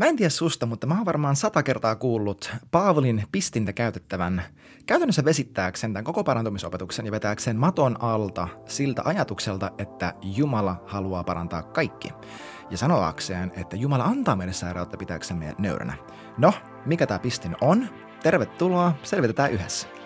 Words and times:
Mä 0.00 0.06
en 0.06 0.16
tiedä 0.16 0.30
susta, 0.30 0.66
mutta 0.66 0.86
mä 0.86 0.94
oon 0.94 1.04
varmaan 1.04 1.36
sata 1.36 1.62
kertaa 1.62 1.96
kuullut 1.96 2.50
Paavolin 2.70 3.24
pistintä 3.32 3.72
käytettävän 3.72 4.42
käytännössä 4.86 5.24
vesittääkseen 5.24 5.92
tämän 5.92 6.04
koko 6.04 6.24
parantumisopetuksen 6.24 7.06
ja 7.06 7.12
vetääkseen 7.12 7.56
maton 7.56 8.02
alta 8.02 8.48
siltä 8.66 9.02
ajatukselta, 9.04 9.70
että 9.78 10.14
Jumala 10.22 10.82
haluaa 10.86 11.24
parantaa 11.24 11.62
kaikki. 11.62 12.08
Ja 12.70 12.76
sanoakseen, 12.76 13.52
että 13.56 13.76
Jumala 13.76 14.04
antaa 14.04 14.36
meille 14.36 14.52
sairautta 14.52 14.96
pitääksemme 14.96 15.54
nöyränä. 15.58 15.94
No, 16.38 16.52
mikä 16.86 17.06
tämä 17.06 17.18
pistin 17.18 17.56
on? 17.60 17.88
Tervetuloa, 18.22 18.94
selvitetään 19.02 19.52
yhdessä. 19.52 19.99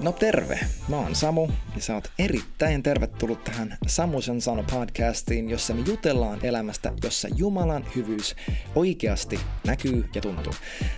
No 0.00 0.12
terve, 0.12 0.60
mä 0.88 0.96
oon 0.96 1.14
Samu 1.14 1.48
ja 1.76 1.82
sä 1.82 1.94
oot 1.94 2.12
erittäin 2.18 2.82
tervetullut 2.82 3.44
tähän 3.44 3.76
Samusen 3.86 4.40
sano 4.40 4.64
podcastiin, 4.70 5.50
jossa 5.50 5.74
me 5.74 5.82
jutellaan 5.86 6.38
elämästä, 6.42 6.92
jossa 7.04 7.28
Jumalan 7.36 7.84
hyvyys 7.96 8.36
oikeasti 8.74 9.40
näkyy 9.66 10.08
ja 10.14 10.20
tuntuu. 10.20 10.52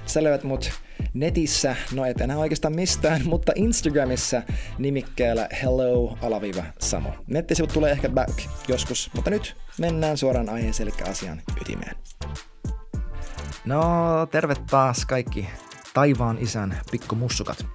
Sä 0.07 0.23
löydät 0.23 0.45
mut 0.45 0.71
netissä, 1.15 1.77
no 1.93 2.05
et 2.05 2.21
enää 2.21 2.39
oikeastaan 2.39 2.75
mistään, 2.75 3.21
mutta 3.29 3.53
Instagramissa 3.55 4.43
nimikkeellä 4.79 5.49
hello 5.63 6.19
alaviiva 6.23 6.65
Samu. 6.79 7.09
Nettisivut 7.27 7.73
tulee 7.73 7.93
ehkä 7.93 8.09
back 8.09 8.39
joskus, 8.69 9.11
mutta 9.15 9.31
nyt 9.31 9.57
mennään 9.79 10.17
suoraan 10.17 10.49
aiheeseen 10.49 10.89
eli 10.89 11.11
asian 11.11 11.43
ytimeen. 11.61 11.97
No, 13.65 13.83
terve 14.31 14.55
taas 14.71 15.07
kaikki 15.07 15.49
taivaan 15.95 16.39
isän 16.41 16.81
pikkumussukat. 16.91 17.67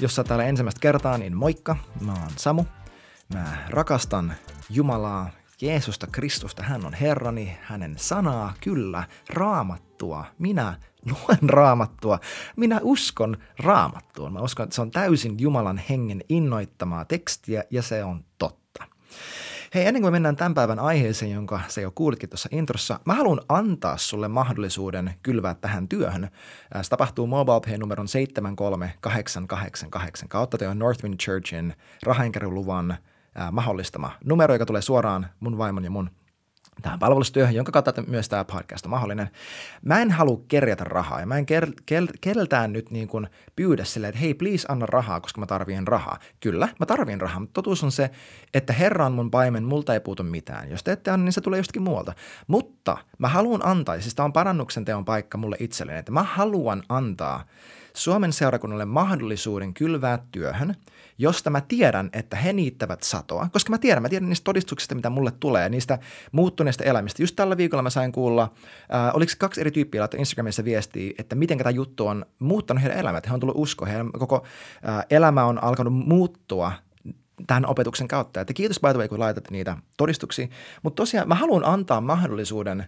Jos 0.00 0.14
sä 0.14 0.24
täällä 0.24 0.44
ensimmäistä 0.44 0.80
kertaa, 0.80 1.18
niin 1.18 1.36
moikka, 1.36 1.76
mä 2.00 2.12
oon 2.12 2.30
Samu. 2.36 2.64
Mä 3.34 3.56
rakastan 3.68 4.34
Jumalaa, 4.70 5.30
Jeesusta 5.60 6.06
Kristusta, 6.06 6.62
hän 6.62 6.86
on 6.86 6.94
Herrani, 6.94 7.58
hänen 7.62 7.94
sanaa, 7.98 8.54
kyllä, 8.60 9.04
raamattua. 9.28 10.24
Minä 10.38 10.78
luen 11.10 11.50
raamattua, 11.50 12.20
minä 12.56 12.80
uskon 12.82 13.36
raamattua. 13.58 14.30
Mä 14.30 14.40
uskon, 14.40 14.64
että 14.64 14.74
se 14.74 14.82
on 14.82 14.90
täysin 14.90 15.34
Jumalan 15.38 15.78
hengen 15.78 16.20
innoittamaa 16.28 17.04
tekstiä 17.04 17.64
ja 17.70 17.82
se 17.82 18.04
on 18.04 18.24
totta. 18.38 18.84
Hei, 19.74 19.86
ennen 19.86 20.02
kuin 20.02 20.12
me 20.12 20.14
mennään 20.14 20.36
tämän 20.36 20.54
päivän 20.54 20.78
aiheeseen, 20.78 21.30
jonka 21.30 21.60
se 21.68 21.80
jo 21.80 21.92
kuulitkin 21.94 22.28
tuossa 22.28 22.48
introssa, 22.52 23.00
mä 23.04 23.14
haluan 23.14 23.40
antaa 23.48 23.96
sulle 23.96 24.28
mahdollisuuden 24.28 25.14
kylvää 25.22 25.54
tähän 25.54 25.88
työhön. 25.88 26.30
Se 26.82 26.90
tapahtuu 26.90 27.26
MobilePay 27.26 27.78
numeron 27.78 28.08
73888 28.08 30.28
kautta. 30.28 30.58
Te 30.58 30.68
on 30.68 30.78
Northwind 30.78 31.16
Churchin 31.16 31.74
rahainkeruuluvan 32.02 32.96
mahdollistama 33.52 34.12
numero, 34.24 34.54
joka 34.54 34.66
tulee 34.66 34.82
suoraan 34.82 35.26
mun 35.40 35.58
vaimon 35.58 35.84
ja 35.84 35.90
mun 35.90 36.10
tähän 36.82 36.98
palvelustyöhön, 36.98 37.54
jonka 37.54 37.72
kautta 37.72 38.02
myös 38.06 38.28
tämä 38.28 38.44
podcast 38.44 38.86
on 38.86 38.90
mahdollinen. 38.90 39.28
Mä 39.82 40.02
en 40.02 40.10
halua 40.10 40.40
kerjätä 40.48 40.84
rahaa 40.84 41.20
ja 41.20 41.26
mä 41.26 41.38
en 41.38 41.46
kel, 41.46 41.66
kel, 41.86 42.08
keltään 42.20 42.72
nyt 42.72 42.90
niin 42.90 43.08
kuin 43.08 43.28
pyydä 43.56 43.84
silleen, 43.84 44.08
että 44.08 44.20
hei 44.20 44.34
please 44.34 44.66
anna 44.68 44.86
rahaa, 44.86 45.20
koska 45.20 45.40
mä 45.40 45.46
tarvien 45.46 45.88
rahaa. 45.88 46.18
Kyllä, 46.40 46.68
mä 46.80 46.86
tarvien 46.86 47.20
rahaa, 47.20 47.40
mutta 47.40 47.54
totuus 47.54 47.84
on 47.84 47.92
se, 47.92 48.10
että 48.54 48.72
Herra 48.72 49.06
on 49.06 49.12
mun 49.12 49.30
paimen, 49.30 49.64
multa 49.64 49.94
ei 49.94 50.00
puutu 50.00 50.22
mitään. 50.22 50.70
Jos 50.70 50.84
te 50.84 50.92
ette 50.92 51.10
anna, 51.10 51.24
niin 51.24 51.32
se 51.32 51.40
tulee 51.40 51.58
jostakin 51.58 51.82
muualta. 51.82 52.12
Mutta 52.46 52.98
mä 53.18 53.28
haluan 53.28 53.66
antaa, 53.66 53.94
ja 53.94 54.02
siis 54.02 54.14
tämä 54.14 54.24
on 54.24 54.32
parannuksen 54.32 54.84
teon 54.84 55.04
paikka 55.04 55.38
mulle 55.38 55.56
itselleni, 55.60 55.98
että 55.98 56.12
mä 56.12 56.22
haluan 56.22 56.82
antaa 56.88 57.44
Suomen 57.94 58.32
seurakunnalle 58.32 58.84
mahdollisuuden 58.84 59.74
kylvää 59.74 60.18
työhön, 60.32 60.74
josta 61.18 61.50
mä 61.50 61.60
tiedän, 61.60 62.10
että 62.12 62.36
he 62.36 62.52
niittävät 62.52 63.02
satoa, 63.02 63.48
koska 63.52 63.70
mä 63.70 63.78
tiedän, 63.78 64.02
mä 64.02 64.08
tiedän 64.08 64.28
niistä 64.28 64.44
todistuksista, 64.44 64.94
mitä 64.94 65.10
mulle 65.10 65.32
tulee, 65.40 65.68
niistä 65.68 65.98
muuttuneista 66.32 66.84
elämistä. 66.84 67.22
Just 67.22 67.36
tällä 67.36 67.56
viikolla 67.56 67.82
mä 67.82 67.90
sain 67.90 68.12
kuulla, 68.12 68.42
äh, 68.94 69.14
oliko 69.14 69.32
kaksi 69.38 69.60
eri 69.60 69.70
tyyppiä 69.70 70.00
laittaa 70.00 70.18
Instagramissa 70.18 70.64
viestiä, 70.64 71.12
että 71.18 71.34
miten 71.36 71.58
tämä 71.58 71.70
juttu 71.70 72.06
on 72.06 72.26
muuttanut 72.38 72.82
heidän 72.82 72.98
elämät. 72.98 73.28
He 73.28 73.34
on 73.34 73.40
tullut 73.40 73.58
usko, 73.58 73.86
heidän 73.86 74.12
koko 74.12 74.46
äh, 74.88 75.06
elämä 75.10 75.44
on 75.44 75.64
alkanut 75.64 75.94
muuttua 75.94 76.72
tämän 77.46 77.66
opetuksen 77.66 78.08
kautta. 78.08 78.40
Että 78.40 78.52
kiitos 78.52 78.80
by 78.80 78.88
the 78.88 78.98
way, 78.98 79.08
kun 79.08 79.20
laitat 79.20 79.50
niitä 79.50 79.76
todistuksia. 79.96 80.48
Mutta 80.82 81.00
tosiaan 81.00 81.28
mä 81.28 81.34
haluan 81.34 81.64
antaa 81.64 82.00
mahdollisuuden 82.00 82.86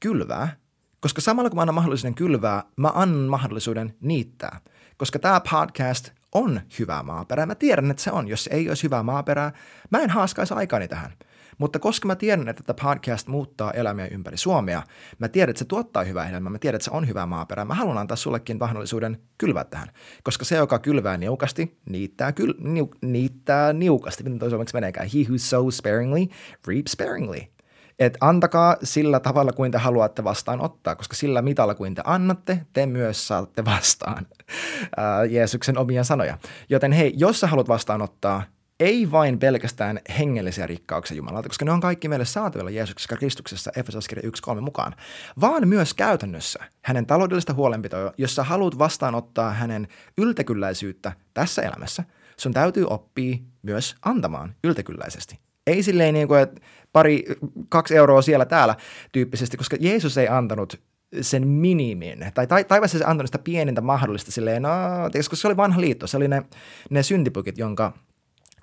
kylvää 0.00 0.56
koska 1.00 1.20
samalla 1.20 1.50
kun 1.50 1.56
mä 1.56 1.62
annan 1.62 1.74
mahdollisuuden 1.74 2.14
kylvää, 2.14 2.62
mä 2.76 2.90
annan 2.94 3.30
mahdollisuuden 3.30 3.94
niittää. 4.00 4.60
Koska 4.96 5.18
tämä 5.18 5.40
podcast 5.50 6.10
on 6.32 6.60
hyvää 6.78 7.02
maaperää. 7.02 7.46
Mä 7.46 7.54
tiedän, 7.54 7.90
että 7.90 8.02
se 8.02 8.10
on. 8.10 8.28
Jos 8.28 8.48
ei 8.52 8.68
olisi 8.68 8.82
hyvää 8.82 9.02
maaperää, 9.02 9.52
mä 9.90 9.98
en 9.98 10.10
haaskaisi 10.10 10.54
aikani 10.54 10.88
tähän. 10.88 11.12
Mutta 11.58 11.78
koska 11.78 12.06
mä 12.06 12.16
tiedän, 12.16 12.48
että 12.48 12.62
tämä 12.62 12.90
podcast 12.90 13.28
muuttaa 13.28 13.72
elämiä 13.72 14.06
ympäri 14.06 14.36
Suomea, 14.36 14.82
mä 15.18 15.28
tiedän, 15.28 15.50
että 15.50 15.58
se 15.58 15.64
tuottaa 15.64 16.04
hyvää 16.04 16.28
elämää, 16.28 16.50
mä 16.50 16.58
tiedän, 16.58 16.76
että 16.76 16.84
se 16.84 16.90
on 16.90 17.08
hyvää 17.08 17.26
maaperää, 17.26 17.64
mä 17.64 17.74
haluan 17.74 17.98
antaa 17.98 18.16
sullekin 18.16 18.58
mahdollisuuden 18.58 19.18
kylvää 19.38 19.64
tähän. 19.64 19.88
Koska 20.22 20.44
se, 20.44 20.56
joka 20.56 20.78
kylvää 20.78 21.16
niukasti, 21.16 21.78
niittää, 21.88 22.32
kyl, 22.32 22.54
niu, 22.58 22.90
niittää 23.02 23.72
niukasti. 23.72 24.22
Miten 24.22 24.38
toi 24.38 24.50
suomeksi 24.50 24.74
meneekään? 24.74 25.08
He 25.14 25.18
who 25.28 25.38
sows 25.38 25.76
sparingly, 25.76 26.26
reaps 26.66 26.92
sparingly 26.92 27.55
että 27.98 28.18
antakaa 28.20 28.76
sillä 28.82 29.20
tavalla 29.20 29.52
kuin 29.52 29.72
te 29.72 29.78
haluatte 29.78 30.24
vastaanottaa, 30.24 30.96
koska 30.96 31.16
sillä 31.16 31.42
mitalla 31.42 31.74
kuin 31.74 31.94
te 31.94 32.02
annatte, 32.04 32.66
te 32.72 32.86
myös 32.86 33.28
saatte 33.28 33.64
vastaan 33.64 34.26
ää, 34.96 35.24
Jeesuksen 35.24 35.78
omia 35.78 36.04
sanoja. 36.04 36.38
Joten 36.68 36.92
hei, 36.92 37.14
jos 37.16 37.40
sä 37.40 37.46
haluat 37.46 37.68
vastaanottaa, 37.68 38.42
ei 38.80 39.10
vain 39.10 39.38
pelkästään 39.38 40.00
hengellisiä 40.18 40.66
rikkauksia 40.66 41.16
Jumalalta, 41.16 41.48
koska 41.48 41.64
ne 41.64 41.72
on 41.72 41.80
kaikki 41.80 42.08
meille 42.08 42.24
saatavilla 42.24 42.70
Jeesuksessa 42.70 43.16
Kristuksessa 43.16 43.70
Efesoskirja 43.76 44.30
1.3 44.54 44.60
mukaan, 44.60 44.94
vaan 45.40 45.68
myös 45.68 45.94
käytännössä 45.94 46.58
hänen 46.82 47.06
taloudellista 47.06 47.54
huolenpitoa, 47.54 48.12
jos 48.18 48.34
sä 48.34 48.44
haluat 48.44 48.78
vastaanottaa 48.78 49.50
hänen 49.50 49.88
yltäkylläisyyttä 50.18 51.12
tässä 51.34 51.62
elämässä, 51.62 52.04
sun 52.36 52.52
täytyy 52.52 52.86
oppia 52.90 53.36
myös 53.62 53.94
antamaan 54.02 54.54
yltäkylläisesti. 54.64 55.45
Ei 55.66 55.82
silleen 55.82 56.14
niin 56.14 56.28
kuin, 56.28 56.40
että 56.40 56.60
pari, 56.92 57.24
kaksi 57.68 57.96
euroa 57.96 58.22
siellä 58.22 58.44
täällä 58.44 58.76
tyyppisesti, 59.12 59.56
koska 59.56 59.76
Jeesus 59.80 60.18
ei 60.18 60.28
antanut 60.28 60.80
sen 61.20 61.48
minimin, 61.48 62.26
tai 62.34 62.64
taivassa 62.64 62.98
se 62.98 63.04
antanut 63.04 63.28
sitä 63.28 63.38
pienintä 63.38 63.80
mahdollista 63.80 64.32
silleen, 64.32 64.62
no, 64.62 64.70
koska 65.14 65.36
se 65.36 65.48
oli 65.48 65.56
vanha 65.56 65.80
liitto, 65.80 66.06
se 66.06 66.16
oli 66.16 66.28
ne, 66.28 66.42
ne 66.90 67.02
syntipukit, 67.02 67.58
jonka 67.58 67.92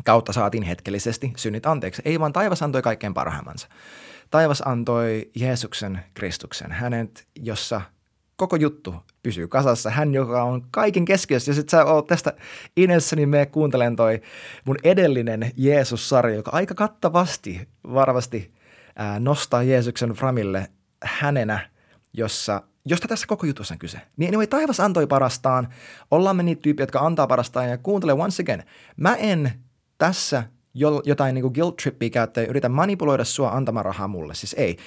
kautta 0.06 0.34
saatiin 0.34 0.64
hetkellisesti 0.64 1.34
synnit 1.38 1.66
anteeksi. 1.66 2.02
Ei 2.06 2.20
vaan 2.20 2.34
taivas 2.34 2.62
antoi 2.62 2.82
kaikkein 2.82 3.14
parhaimmansa. 3.14 3.68
Taivas 4.32 4.62
antoi 4.62 5.32
Jeesuksen 5.36 6.00
Kristuksen, 6.14 6.72
hänet, 6.72 7.28
jossa 7.36 7.82
koko 8.36 8.56
juttu 8.56 8.96
pysyy 9.24 9.48
kasassa. 9.48 9.90
Hän, 9.90 10.14
joka 10.14 10.44
on 10.44 10.66
kaiken 10.72 11.06
keskiössä. 11.06 11.52
Jos 11.52 11.58
et 11.58 11.70
sä 11.70 11.86
oot 11.86 12.08
tästä 12.08 12.34
inessä, 12.78 13.16
niin 13.16 13.30
me 13.30 13.46
kuuntelen 13.46 13.96
toi 13.96 14.22
mun 14.66 14.78
edellinen 14.84 15.52
Jeesus-sarja, 15.58 16.36
joka 16.36 16.52
aika 16.52 16.74
kattavasti 16.74 17.68
varmasti 17.94 18.54
ää, 18.96 19.20
nostaa 19.20 19.64
Jeesuksen 19.64 20.10
framille 20.10 20.68
hänenä, 21.04 21.70
jossa 22.14 22.62
josta 22.86 23.08
tässä 23.08 23.28
koko 23.28 23.46
jutussa 23.46 23.74
on 23.74 23.80
kyse. 23.80 24.02
Niin 24.18 24.30
anyway, 24.30 24.48
taivas 24.48 24.80
antoi 24.80 25.08
parastaan, 25.08 25.68
ollaan 26.12 26.36
me 26.36 26.44
niitä 26.44 26.62
tyyppiä, 26.62 26.84
jotka 26.84 27.00
antaa 27.00 27.28
parastaan 27.28 27.70
ja 27.70 27.78
kuuntele 27.78 28.14
once 28.14 28.44
again. 28.44 28.64
Mä 28.98 29.16
en 29.16 29.52
tässä 29.98 30.44
jotain 31.06 31.36
niin 31.36 31.42
kuin 31.42 31.54
guilt 31.54 31.78
trippia 31.78 32.10
käyttää 32.10 32.44
ja 32.44 32.50
yritä 32.50 32.70
manipuloida 32.70 33.24
sua 33.24 33.50
antamaan 33.50 33.86
rahaa 33.86 34.08
mulle. 34.08 34.36
Siis 34.36 34.56
ei. 34.58 34.78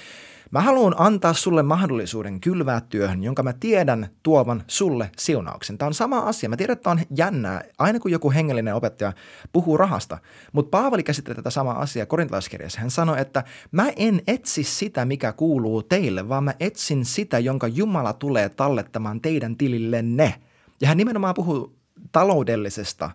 Mä 0.51 0.61
haluan 0.61 0.95
antaa 0.97 1.33
sulle 1.33 1.63
mahdollisuuden 1.63 2.41
kylvää 2.41 2.81
työhön, 2.81 3.23
jonka 3.23 3.43
mä 3.43 3.53
tiedän 3.53 4.07
tuovan 4.23 4.63
sulle 4.67 5.11
siunauksen. 5.17 5.77
Tämä 5.77 5.87
on 5.87 5.93
sama 5.93 6.19
asia. 6.19 6.49
Mä 6.49 6.57
tiedän, 6.57 6.73
että 6.73 6.89
on 6.89 6.99
jännää, 7.17 7.63
aina 7.77 7.99
kun 7.99 8.11
joku 8.11 8.31
hengellinen 8.31 8.75
opettaja 8.75 9.13
puhuu 9.53 9.77
rahasta. 9.77 10.17
Mutta 10.53 10.69
Paavali 10.69 11.03
käsittelee 11.03 11.35
tätä 11.35 11.49
samaa 11.49 11.81
asiaa 11.81 12.05
korintalaiskirjassa. 12.05 12.79
Hän 12.79 12.91
sanoi, 12.91 13.21
että 13.21 13.43
mä 13.71 13.89
en 13.95 14.21
etsi 14.27 14.63
sitä, 14.63 15.05
mikä 15.05 15.33
kuuluu 15.33 15.83
teille, 15.83 16.29
vaan 16.29 16.43
mä 16.43 16.53
etsin 16.59 17.05
sitä, 17.05 17.39
jonka 17.39 17.67
Jumala 17.67 18.13
tulee 18.13 18.49
tallettamaan 18.49 19.21
teidän 19.21 19.57
tilillenne. 19.57 20.35
Ja 20.81 20.87
hän 20.87 20.97
nimenomaan 20.97 21.35
puhuu 21.35 21.75
taloudellisesta 22.11 23.11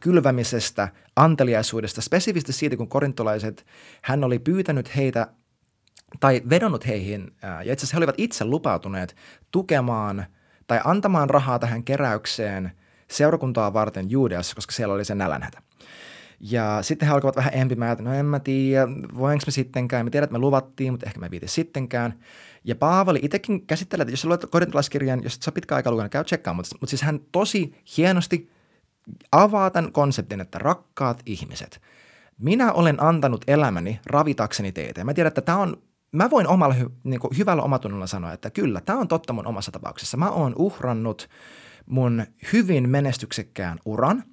kylvämisestä, 0.00 0.88
anteliaisuudesta, 1.16 2.00
spesifisti 2.00 2.52
siitä, 2.52 2.76
kun 2.76 2.88
korintolaiset, 2.88 3.66
hän 4.02 4.24
oli 4.24 4.38
pyytänyt 4.38 4.96
heitä 4.96 5.26
tai 6.20 6.42
vedonnut 6.50 6.86
heihin, 6.86 7.32
ja 7.42 7.60
itse 7.60 7.72
asiassa 7.72 7.94
he 7.94 7.98
olivat 7.98 8.14
itse 8.18 8.44
lupautuneet 8.44 9.16
tukemaan 9.50 10.26
tai 10.66 10.80
antamaan 10.84 11.30
rahaa 11.30 11.58
tähän 11.58 11.84
keräykseen 11.84 12.72
seurakuntaa 13.10 13.72
varten 13.72 14.10
Juudeassa, 14.10 14.54
koska 14.54 14.72
siellä 14.72 14.94
oli 14.94 15.04
se 15.04 15.14
nälänhätä. 15.14 15.62
Ja 16.40 16.78
sitten 16.82 17.08
he 17.08 17.14
alkoivat 17.14 17.36
vähän 17.36 17.54
empimään, 17.54 17.92
että 17.92 18.04
no 18.04 18.14
en 18.14 18.26
mä 18.26 18.40
tiedä, 18.40 18.88
voinko 19.16 19.42
me 19.46 19.52
sittenkään, 19.52 20.06
me 20.06 20.10
tiedän, 20.10 20.24
että 20.24 20.32
me 20.32 20.38
luvattiin, 20.38 20.92
mutta 20.92 21.06
ehkä 21.06 21.20
me 21.20 21.30
viiti 21.30 21.48
sittenkään. 21.48 22.14
Ja 22.64 22.74
Paavali 22.74 23.18
itsekin 23.22 23.66
käsittelee, 23.66 24.02
että 24.02 24.12
jos 24.12 24.20
sä 24.20 24.28
luet 24.28 24.46
korintolaiskirjan, 24.50 25.22
jos 25.22 25.38
sä 25.44 25.52
pitkään 25.52 25.76
aikaa 25.76 25.92
lukenut, 25.92 26.12
käy 26.12 26.24
tsekkaamaan, 26.24 26.58
mutta, 26.58 26.76
mutta 26.80 26.90
siis 26.90 27.02
hän 27.02 27.20
tosi 27.32 27.74
hienosti 27.96 28.50
avaa 29.32 29.70
tämän 29.70 29.92
konseptin, 29.92 30.40
että 30.40 30.58
rakkaat 30.58 31.22
ihmiset, 31.26 31.80
minä 32.38 32.72
olen 32.72 33.02
antanut 33.02 33.44
elämäni 33.46 34.00
ravitakseni 34.06 34.72
teitä. 34.72 35.00
Ja 35.00 35.04
mä 35.04 35.14
tiedän, 35.14 35.28
että 35.28 35.40
tämä 35.40 35.58
on 35.58 35.82
mä 36.12 36.30
voin 36.30 36.48
omalla 36.48 36.74
niin 37.04 37.20
kuin 37.20 37.38
hyvällä 37.38 37.62
omatunnolla 37.62 38.06
sanoa, 38.06 38.32
että 38.32 38.50
kyllä, 38.50 38.80
tämä 38.80 38.98
on 38.98 39.08
totta 39.08 39.32
mun 39.32 39.46
omassa 39.46 39.72
tapauksessa. 39.72 40.16
Mä 40.16 40.30
oon 40.30 40.52
uhrannut 40.56 41.28
mun 41.86 42.26
hyvin 42.52 42.88
menestyksekkään 42.88 43.78
uran– 43.84 44.24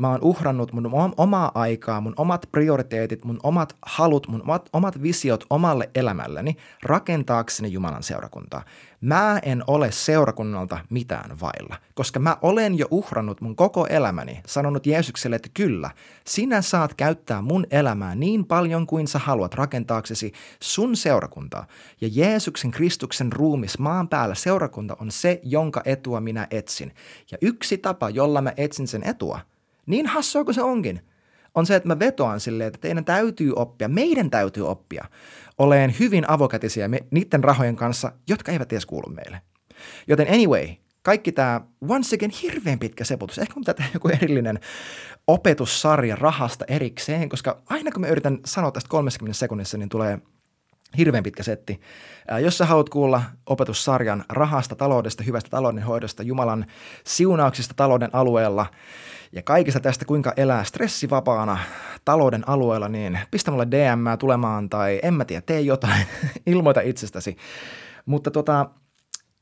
Mä 0.00 0.10
oon 0.10 0.22
uhrannut 0.22 0.72
mun 0.72 1.14
omaa 1.16 1.50
aikaa, 1.54 2.00
mun 2.00 2.14
omat 2.16 2.48
prioriteetit, 2.52 3.24
mun 3.24 3.40
omat 3.42 3.76
halut, 3.82 4.28
mun 4.28 4.42
omat, 4.42 4.68
omat 4.72 5.02
visiot 5.02 5.44
omalle 5.50 5.90
elämälleni 5.94 6.56
rakentaakseni 6.82 7.72
Jumalan 7.72 8.02
seurakuntaa. 8.02 8.62
Mä 9.00 9.38
en 9.42 9.64
ole 9.66 9.92
seurakunnalta 9.92 10.78
mitään 10.90 11.40
vailla, 11.40 11.76
koska 11.94 12.20
mä 12.20 12.36
olen 12.42 12.78
jo 12.78 12.86
uhrannut 12.90 13.40
mun 13.40 13.56
koko 13.56 13.86
elämäni, 13.86 14.40
sanonut 14.46 14.86
Jeesukselle, 14.86 15.36
että 15.36 15.48
kyllä, 15.54 15.90
sinä 16.26 16.62
saat 16.62 16.94
käyttää 16.94 17.42
mun 17.42 17.66
elämää 17.70 18.14
niin 18.14 18.44
paljon 18.44 18.86
kuin 18.86 19.08
sä 19.08 19.18
haluat 19.18 19.54
rakentaaksesi 19.54 20.32
sun 20.62 20.96
seurakuntaa. 20.96 21.66
Ja 22.00 22.08
Jeesuksen 22.12 22.70
Kristuksen 22.70 23.32
ruumis 23.32 23.78
maan 23.78 24.08
päällä 24.08 24.34
seurakunta 24.34 24.96
on 25.00 25.10
se, 25.10 25.40
jonka 25.42 25.82
etua 25.84 26.20
minä 26.20 26.46
etsin. 26.50 26.92
Ja 27.30 27.38
yksi 27.42 27.78
tapa, 27.78 28.10
jolla 28.10 28.42
mä 28.42 28.52
etsin 28.56 28.88
sen 28.88 29.02
etua– 29.06 29.40
niin 29.90 30.06
hassua 30.06 30.44
kuin 30.44 30.54
se 30.54 30.62
onkin, 30.62 31.00
on 31.54 31.66
se, 31.66 31.76
että 31.76 31.88
mä 31.88 31.98
vetoan 31.98 32.40
silleen, 32.40 32.68
että 32.68 32.80
teidän 32.80 33.04
täytyy 33.04 33.52
oppia, 33.56 33.88
meidän 33.88 34.30
täytyy 34.30 34.68
oppia 34.68 35.04
oleen 35.58 35.94
hyvin 35.98 36.30
avokätisiä 36.30 36.88
niiden 37.10 37.44
rahojen 37.44 37.76
kanssa, 37.76 38.12
jotka 38.28 38.52
eivät 38.52 38.72
edes 38.72 38.86
kuulu 38.86 39.08
meille. 39.08 39.40
Joten 40.08 40.28
anyway, 40.28 40.68
kaikki 41.02 41.32
tämä 41.32 41.60
once 41.88 42.16
again 42.16 42.30
hirveän 42.42 42.78
pitkä 42.78 43.04
seputus. 43.04 43.38
Ehkä 43.38 43.54
mun 43.54 43.64
pitää 43.66 43.86
joku 43.94 44.08
erillinen 44.08 44.60
opetussarja 45.26 46.16
rahasta 46.16 46.64
erikseen, 46.68 47.28
koska 47.28 47.62
aina 47.66 47.90
kun 47.90 48.00
mä 48.00 48.08
yritän 48.08 48.38
sanoa 48.44 48.70
tästä 48.70 48.88
30 48.88 49.38
sekunnissa, 49.38 49.78
niin 49.78 49.88
tulee 49.88 50.18
hirveän 50.98 51.24
pitkä 51.24 51.42
setti. 51.42 51.80
Jos 52.42 52.58
sä 52.58 52.66
haluat 52.66 52.88
kuulla 52.88 53.22
opetussarjan 53.46 54.24
rahasta, 54.28 54.76
taloudesta, 54.76 55.22
hyvästä 55.22 55.50
taloudenhoidosta, 55.50 56.22
Jumalan 56.22 56.66
siunauksista 57.04 57.74
talouden 57.76 58.10
alueella– 58.12 58.66
ja 59.32 59.42
kaikista 59.42 59.80
tästä, 59.80 60.04
kuinka 60.04 60.32
elää 60.36 60.64
stressivapaana 60.64 61.58
talouden 62.04 62.48
alueella, 62.48 62.88
niin 62.88 63.18
pistä 63.30 63.50
mulle 63.50 63.66
DM 63.70 64.18
tulemaan 64.18 64.68
tai 64.68 65.00
en 65.02 65.14
mä 65.14 65.24
tiedä, 65.24 65.42
tee 65.46 65.60
jotain, 65.60 66.06
ilmoita 66.46 66.80
itsestäsi. 66.80 67.36
Mutta 68.06 68.30
tota, 68.30 68.70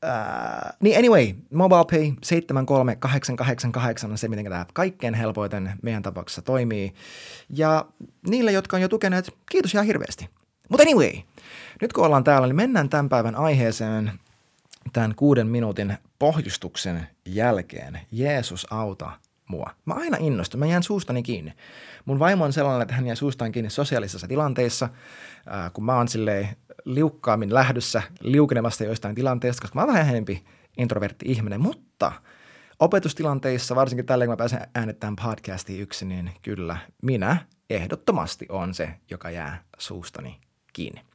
ää, 0.03 0.73
niin 0.83 0.97
anyway, 0.97 1.33
MobilePay 1.53 2.13
73888 2.23 4.11
on 4.11 4.17
se, 4.17 4.27
miten 4.27 4.45
tämä 4.45 4.65
kaikkein 4.73 5.13
helpoiten 5.13 5.71
meidän 5.81 6.03
tapauksessa 6.03 6.41
toimii. 6.41 6.93
Ja 7.49 7.85
niille, 8.27 8.51
jotka 8.51 8.77
on 8.77 8.81
jo 8.81 8.87
tukeneet, 8.87 9.31
kiitos 9.51 9.73
ihan 9.73 9.85
hirveästi. 9.85 10.29
Mutta 10.69 10.83
anyway, 10.83 11.11
nyt 11.81 11.93
kun 11.93 12.05
ollaan 12.05 12.23
täällä, 12.23 12.47
niin 12.47 12.55
mennään 12.55 12.89
tämän 12.89 13.09
päivän 13.09 13.35
aiheeseen 13.35 14.11
tämän 14.93 15.15
kuuden 15.15 15.47
minuutin 15.47 15.97
pohjustuksen 16.19 17.07
jälkeen. 17.25 17.99
Jeesus 18.11 18.67
auta 18.69 19.11
mua. 19.49 19.71
Mä 19.85 19.93
aina 19.93 20.17
innostun, 20.19 20.59
mä 20.59 20.65
jään 20.65 20.83
suustani 20.83 21.23
kiinni. 21.23 21.53
Mun 22.05 22.19
vaimo 22.19 22.45
on 22.45 22.53
sellainen, 22.53 22.81
että 22.81 22.93
hän 22.93 23.05
jää 23.05 23.15
suustaan 23.15 23.51
kiinni 23.51 23.69
sosiaalisissa 23.69 24.27
tilanteissa, 24.27 24.89
ää, 25.45 25.69
kun 25.69 25.83
mä 25.83 25.95
oon 25.95 26.07
silleen 26.07 26.49
liukkaammin 26.85 27.53
lähdössä 27.53 28.01
liukenemasta 28.21 28.83
joistain 28.83 29.15
tilanteista, 29.15 29.61
koska 29.61 29.75
mä 29.75 29.81
oon 29.81 29.93
vähän 29.93 30.09
enempi 30.09 30.43
introvertti 30.77 31.25
ihminen, 31.29 31.61
mutta 31.61 32.11
opetustilanteissa, 32.79 33.75
varsinkin 33.75 34.05
tällä 34.05 34.25
kun 34.25 34.31
mä 34.31 34.37
pääsen 34.37 34.67
äänettämään 34.75 35.15
podcastiin 35.15 35.81
yksin, 35.81 36.09
niin 36.09 36.31
kyllä 36.41 36.77
minä 37.01 37.37
ehdottomasti 37.69 38.45
on 38.49 38.73
se, 38.73 38.89
joka 39.09 39.29
jää 39.29 39.63
suustani 39.77 40.39
kiinni. 40.73 41.08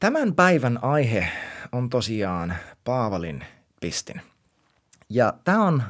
Tämän 0.00 0.34
päivän 0.34 0.84
aihe 0.84 1.28
on 1.72 1.90
tosiaan 1.90 2.54
Paavalin 2.84 3.44
pistin. 3.80 4.20
Ja 5.08 5.34
tämä 5.44 5.62
on 5.62 5.82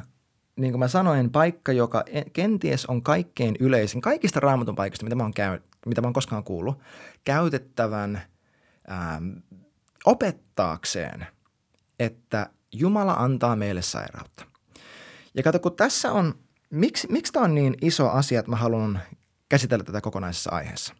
niin 0.55 0.71
kuin 0.71 0.79
mä 0.79 0.87
sanoin, 0.87 1.31
paikka, 1.31 1.71
joka 1.71 2.03
kenties 2.33 2.85
on 2.85 3.03
kaikkein 3.03 3.55
yleisin, 3.59 4.01
kaikista 4.01 4.39
raamatun 4.39 4.75
paikoista, 4.75 5.03
mitä 5.03 5.15
mä 5.15 5.23
oon, 5.23 5.33
käy, 5.33 5.59
mitä 5.85 6.01
mä 6.01 6.07
oon 6.07 6.13
koskaan 6.13 6.43
kuullut, 6.43 6.79
käytettävän 7.23 8.21
ähm, 8.91 9.29
opettaakseen, 10.05 11.27
että 11.99 12.49
Jumala 12.71 13.13
antaa 13.13 13.55
meille 13.55 13.81
sairautta. 13.81 14.45
Ja 15.33 15.43
kato, 15.43 15.59
kun 15.59 15.75
tässä 15.75 16.11
on, 16.11 16.35
miksi, 16.69 17.07
miksi 17.11 17.33
tämä 17.33 17.45
on 17.45 17.55
niin 17.55 17.75
iso 17.81 18.09
asia, 18.09 18.39
että 18.39 18.51
mä 18.51 18.57
haluan 18.57 18.99
käsitellä 19.49 19.83
tätä 19.83 20.01
kokonaisessa 20.01 20.51
aiheessa? 20.51 20.95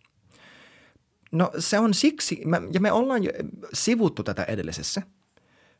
No 1.31 1.51
se 1.59 1.79
on 1.79 1.93
siksi, 1.93 2.41
ja 2.73 2.79
me 2.79 2.91
ollaan 2.91 3.23
jo 3.23 3.31
sivuttu 3.73 4.23
tätä 4.23 4.43
edellisessä, 4.43 5.01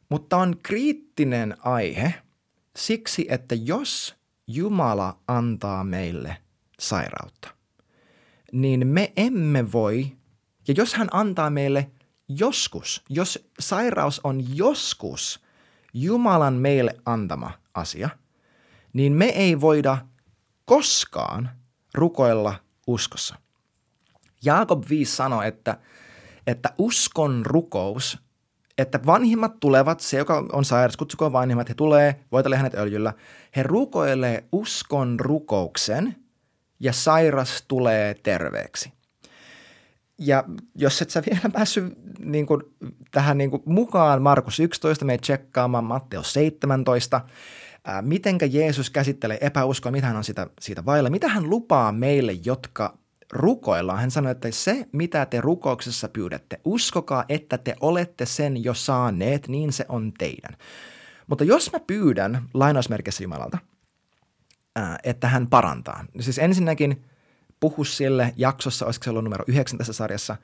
mutta 0.09 0.38
on 0.38 0.56
kriittinen 0.63 1.57
aihe– 1.65 2.13
Siksi, 2.75 3.25
että 3.30 3.56
jos 3.56 4.15
Jumala 4.48 5.18
antaa 5.27 5.83
meille 5.83 6.38
sairautta, 6.80 7.50
niin 8.51 8.88
me 8.88 9.13
emme 9.18 9.71
voi, 9.71 10.12
ja 10.68 10.74
jos 10.77 10.94
hän 10.94 11.07
antaa 11.12 11.50
meille 11.50 11.92
joskus, 12.27 13.03
jos 13.09 13.50
sairaus 13.59 14.21
on 14.24 14.57
joskus 14.57 15.39
Jumalan 15.94 16.53
meille 16.53 16.95
antama 17.06 17.51
asia, 17.74 18.09
niin 18.94 19.13
me 19.13 19.25
ei 19.25 19.62
voida 19.62 19.98
koskaan 20.65 21.50
rukoilla 21.94 22.56
uskossa. 22.88 23.36
Jaakob 24.46 24.84
5 24.90 25.16
sanoi, 25.16 25.48
että, 25.48 25.78
että 26.48 26.70
uskon 26.78 27.46
rukous 27.46 28.18
että 28.78 29.00
vanhimmat 29.06 29.60
tulevat, 29.60 30.00
se 30.00 30.18
joka 30.18 30.46
on 30.52 30.66
sairas, 30.66 30.98
kutsukoon 30.98 31.34
vanhimmat, 31.34 31.70
he 31.70 31.74
tulee, 31.74 32.20
voitelle 32.32 32.58
hänet 32.58 32.74
öljyllä. 32.74 33.14
He 33.56 33.64
rukoilee 33.64 34.44
uskon 34.52 35.20
rukouksen 35.20 36.16
ja 36.80 36.94
sairas 36.94 37.64
tulee 37.68 38.14
terveeksi. 38.14 38.94
Ja 40.18 40.44
jos 40.76 41.02
et 41.02 41.10
sä 41.10 41.24
vielä 41.30 41.50
päässyt 41.54 41.94
niin 42.20 42.46
kuin, 42.46 42.62
tähän 43.12 43.38
niin 43.38 43.50
kuin, 43.50 43.64
mukaan 43.66 44.22
Markus 44.22 44.60
11, 44.60 45.06
me 45.06 45.18
tsekkaamaan 45.18 45.84
Matteus 45.84 46.34
17, 46.34 47.22
ää, 47.86 48.02
mitenkä 48.02 48.46
Jeesus 48.46 48.90
käsittelee 48.90 49.38
epäuskoa, 49.42 49.92
mitä 49.92 50.08
hän 50.08 50.18
on 50.18 50.24
siitä, 50.24 50.48
siitä 50.60 50.86
vailla, 50.86 51.10
mitä 51.10 51.28
hän 51.28 51.50
lupaa 51.50 51.92
meille, 51.92 52.32
jotka 52.46 52.98
rukoillaan. 53.31 54.00
Hän 54.00 54.12
sanoi, 54.12 54.31
että 54.31 54.51
se, 54.51 54.88
mitä 54.92 55.25
te 55.25 55.42
rukouksessa 55.42 56.10
pyydätte, 56.10 56.62
uskokaa, 56.66 57.25
että 57.30 57.57
te 57.57 57.75
olette 57.81 58.25
sen 58.25 58.63
jo 58.63 58.74
saaneet, 58.74 59.48
niin 59.48 59.72
se 59.72 59.86
on 59.89 60.13
teidän. 60.18 60.57
Mutta 61.27 61.44
jos 61.44 61.72
mä 61.72 61.79
pyydän 61.79 62.50
lainausmerkissä 62.53 63.24
Jumalalta, 63.24 63.58
että 65.03 65.27
hän 65.27 65.48
parantaa. 65.48 66.06
Siis 66.20 66.38
ensinnäkin 66.38 67.06
puhu 67.60 67.84
sille 67.84 68.34
jaksossa, 68.38 68.86
olisiko 68.86 69.03
se 69.03 69.10
ollut 69.10 69.24
numero 69.24 69.46
9 69.48 69.77
tässä 69.77 69.94
sarjassa, 69.94 70.36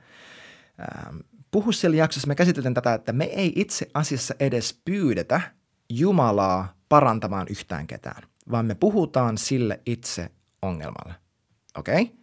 puhu 1.52 1.72
sille 1.72 1.96
jaksossa, 1.96 2.28
me 2.28 2.36
käsitellään 2.36 2.74
tätä, 2.74 2.94
että 2.94 3.14
me 3.14 3.26
ei 3.26 3.54
itse 3.56 3.88
asiassa 3.94 4.36
edes 4.40 4.82
pyydetä 4.86 5.42
Jumalaa 5.90 6.74
parantamaan 6.90 7.48
yhtään 7.50 7.88
ketään, 7.88 8.24
vaan 8.52 8.66
me 8.66 8.76
puhutaan 8.76 9.38
sille 9.38 9.80
itse 9.86 10.32
ongelmalle. 10.62 11.16
Okei? 11.78 12.02
Okay? 12.02 12.16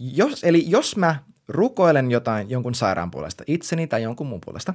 Jos, 0.00 0.44
eli 0.44 0.64
jos 0.70 0.96
mä 0.96 1.16
rukoilen 1.48 2.10
jotain 2.10 2.50
jonkun 2.50 2.74
sairaan 2.74 3.10
puolesta, 3.10 3.44
itseni 3.46 3.86
tai 3.86 4.02
jonkun 4.02 4.26
muun 4.26 4.40
puolesta, 4.44 4.74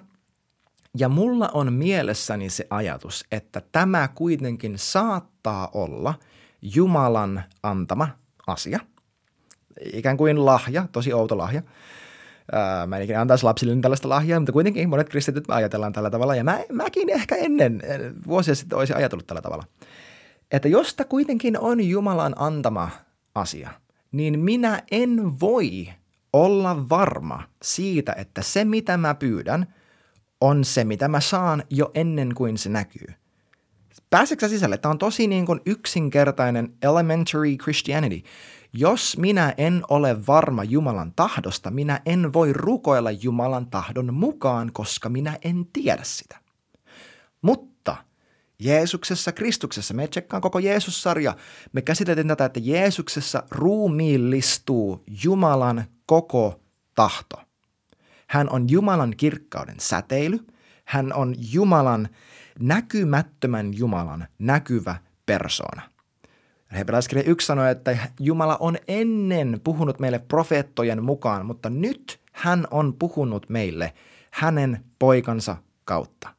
ja 0.98 1.10
mulla 1.10 1.50
on 1.54 1.74
mielessäni 1.74 2.50
se 2.50 2.68
ajatus, 2.70 3.26
että 3.32 3.62
tämä 3.72 4.08
kuitenkin 4.08 4.74
saattaa 4.78 5.70
olla 5.74 6.14
Jumalan 6.62 7.44
antama 7.64 8.08
asia, 8.48 8.80
ikään 9.94 10.18
kuin 10.18 10.46
lahja, 10.46 10.88
tosi 10.92 11.14
outo 11.14 11.38
lahja. 11.38 11.62
Mä 12.88 12.98
en 12.98 13.04
ikinä 13.04 13.22
antaisi 13.22 13.44
lapsille 13.44 13.82
tällaista 13.82 14.10
lahjaa, 14.10 14.40
mutta 14.40 14.52
kuitenkin 14.52 14.90
monet 14.90 15.10
kristityt 15.10 15.46
ajatellaan 15.48 15.94
tällä 15.94 16.10
tavalla, 16.10 16.36
ja 16.36 16.44
mä, 16.44 16.60
mäkin 16.72 17.10
ehkä 17.10 17.36
ennen 17.36 17.82
vuosia 18.28 18.56
sitten 18.56 18.78
olisin 18.78 18.96
ajatellut 18.96 19.28
tällä 19.28 19.42
tavalla. 19.42 19.64
Että 20.52 20.68
josta 20.68 21.06
kuitenkin 21.06 21.60
on 21.60 21.82
Jumalan 21.82 22.34
antama 22.38 22.90
asia– 23.36 23.70
niin 24.14 24.40
minä 24.40 24.84
en 24.92 25.40
voi 25.40 25.90
olla 26.34 26.90
varma 26.90 27.44
siitä, 27.64 28.14
että 28.18 28.42
se 28.42 28.66
mitä 28.66 28.98
mä 28.98 29.16
pyydän 29.16 29.74
on 30.42 30.66
se, 30.66 30.84
mitä 30.84 31.08
mä 31.08 31.20
saan 31.20 31.64
jo 31.70 31.92
ennen 31.94 32.36
kuin 32.36 32.58
se 32.58 32.70
näkyy. 32.70 33.08
Pääseekö 34.10 34.50
sisälle? 34.50 34.78
Tämä 34.78 34.92
on 34.92 34.98
tosi 34.98 35.28
niin 35.28 35.46
kuin 35.46 35.60
yksinkertainen 35.66 36.74
elementary 36.82 37.58
Christianity. 37.58 38.22
Jos 38.74 39.18
minä 39.18 39.54
en 39.58 39.84
ole 39.90 40.28
varma 40.28 40.64
Jumalan 40.64 41.14
tahdosta, 41.16 41.72
minä 41.72 42.02
en 42.06 42.34
voi 42.34 42.54
rukoilla 42.54 43.12
Jumalan 43.12 43.68
tahdon 43.68 44.14
mukaan, 44.14 44.74
koska 44.74 45.10
minä 45.10 45.38
en 45.42 45.66
tiedä 45.74 46.04
sitä. 46.04 46.38
Mutta 47.42 47.73
Jeesuksessa, 48.60 49.32
Kristuksessa. 49.32 49.94
Me 49.94 50.08
tsekkaan 50.08 50.42
koko 50.42 50.60
Jeesus-sarja. 50.60 51.36
Me 51.74 51.82
käsiteltiin 51.82 52.28
tätä, 52.28 52.46
että 52.46 52.60
Jeesuksessa 52.64 53.44
ruumiillistuu 53.52 55.04
Jumalan 55.24 55.84
koko 56.06 56.62
tahto. 56.96 57.42
Hän 58.28 58.50
on 58.50 58.70
Jumalan 58.70 59.14
kirkkauden 59.18 59.80
säteily. 59.80 60.40
Hän 60.86 61.14
on 61.14 61.36
Jumalan 61.38 62.10
näkymättömän 62.60 63.78
Jumalan 63.78 64.28
näkyvä 64.40 64.96
persona. 65.26 65.82
Hebrealaiskirja 66.74 67.24
1 67.24 67.48
sanoo, 67.48 67.66
että 67.66 67.98
Jumala 68.20 68.58
on 68.60 68.78
ennen 68.88 69.62
puhunut 69.64 70.00
meille 70.00 70.20
profeettojen 70.20 71.04
mukaan, 71.04 71.46
mutta 71.46 71.70
nyt 71.70 72.20
hän 72.32 72.68
on 72.72 72.94
puhunut 72.94 73.50
meille 73.50 73.94
hänen 74.32 74.86
poikansa 75.00 75.58
kautta. 75.86 76.30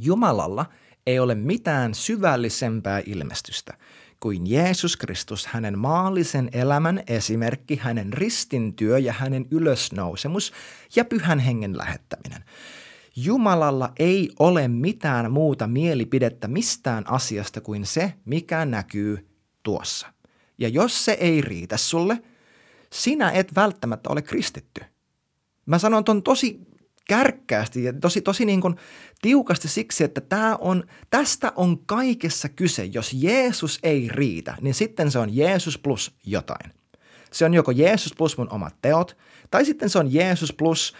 Jumalalla 0.00 0.66
ei 1.06 1.18
ole 1.18 1.34
mitään 1.34 1.94
syvällisempää 1.94 3.02
ilmestystä 3.06 3.74
kuin 4.22 4.50
Jeesus 4.50 4.96
Kristus, 4.96 5.46
hänen 5.46 5.78
maallisen 5.78 6.48
elämän 6.52 7.02
esimerkki, 7.06 7.76
hänen 7.76 8.12
ristintyö 8.12 8.98
ja 8.98 9.12
hänen 9.12 9.46
ylösnousemus 9.50 10.52
ja 10.96 11.04
pyhän 11.04 11.38
hengen 11.38 11.78
lähettäminen. 11.78 12.44
Jumalalla 13.16 13.92
ei 13.98 14.30
ole 14.38 14.68
mitään 14.68 15.32
muuta 15.32 15.66
mielipidettä 15.66 16.48
mistään 16.48 17.10
asiasta 17.10 17.60
kuin 17.60 17.86
se, 17.86 18.12
mikä 18.24 18.64
näkyy 18.64 19.28
tuossa. 19.62 20.06
Ja 20.58 20.68
jos 20.68 21.04
se 21.04 21.12
ei 21.12 21.40
riitä 21.40 21.76
sulle, 21.76 22.22
sinä 22.92 23.30
et 23.30 23.54
välttämättä 23.54 24.10
ole 24.10 24.22
kristitty. 24.22 24.84
Mä 25.66 25.78
sanon 25.78 26.04
ton 26.04 26.22
tosi 26.22 26.60
kärkkäästi 27.12 27.84
ja 27.84 27.92
tosi, 27.92 28.20
tosi 28.20 28.44
niin 28.44 28.60
kuin 28.60 28.76
tiukasti 29.22 29.68
siksi, 29.68 30.04
että 30.04 30.20
tää 30.20 30.56
on, 30.56 30.84
tästä 31.10 31.52
on 31.56 31.78
kaikessa 31.86 32.48
kyse. 32.48 32.84
Jos 32.84 33.12
Jeesus 33.12 33.78
ei 33.82 34.08
riitä, 34.12 34.56
niin 34.60 34.74
sitten 34.74 35.10
se 35.10 35.18
on 35.18 35.36
Jeesus 35.36 35.78
plus 35.78 36.14
jotain. 36.26 36.72
Se 37.32 37.44
on 37.44 37.54
joko 37.54 37.70
Jeesus 37.70 38.14
plus 38.16 38.38
mun 38.38 38.48
omat 38.52 38.74
teot, 38.82 39.16
tai 39.50 39.64
sitten 39.64 39.90
se 39.90 39.98
on 39.98 40.14
Jeesus 40.14 40.52
plus 40.52 40.94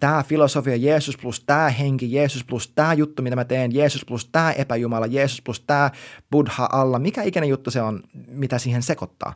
tämä 0.00 0.24
filosofia, 0.28 0.76
Jeesus 0.76 1.18
plus 1.18 1.44
tämä 1.46 1.68
henki, 1.68 2.12
Jeesus 2.12 2.44
plus 2.44 2.72
tämä 2.74 2.94
juttu, 2.94 3.22
mitä 3.22 3.36
mä 3.36 3.44
teen, 3.44 3.74
Jeesus 3.74 4.04
plus 4.04 4.28
tämä 4.32 4.52
epäjumala, 4.52 5.06
Jeesus 5.06 5.42
plus 5.42 5.60
tämä 5.60 5.90
buddha 6.30 6.68
alla, 6.72 6.98
mikä 6.98 7.22
ikinä 7.22 7.46
juttu 7.46 7.70
se 7.70 7.82
on, 7.82 8.02
mitä 8.28 8.58
siihen 8.58 8.82
sekoittaa. 8.82 9.34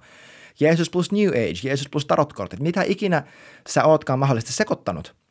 Jeesus 0.60 0.90
plus 0.90 1.12
New 1.12 1.28
Age, 1.28 1.60
Jeesus 1.62 1.88
plus 1.88 2.06
tarotkortit, 2.06 2.60
mitä 2.60 2.82
ikinä 2.86 3.22
sä 3.68 3.84
ootkaan 3.84 4.18
mahdollisesti 4.18 4.52
sekoittanut. 4.52 5.23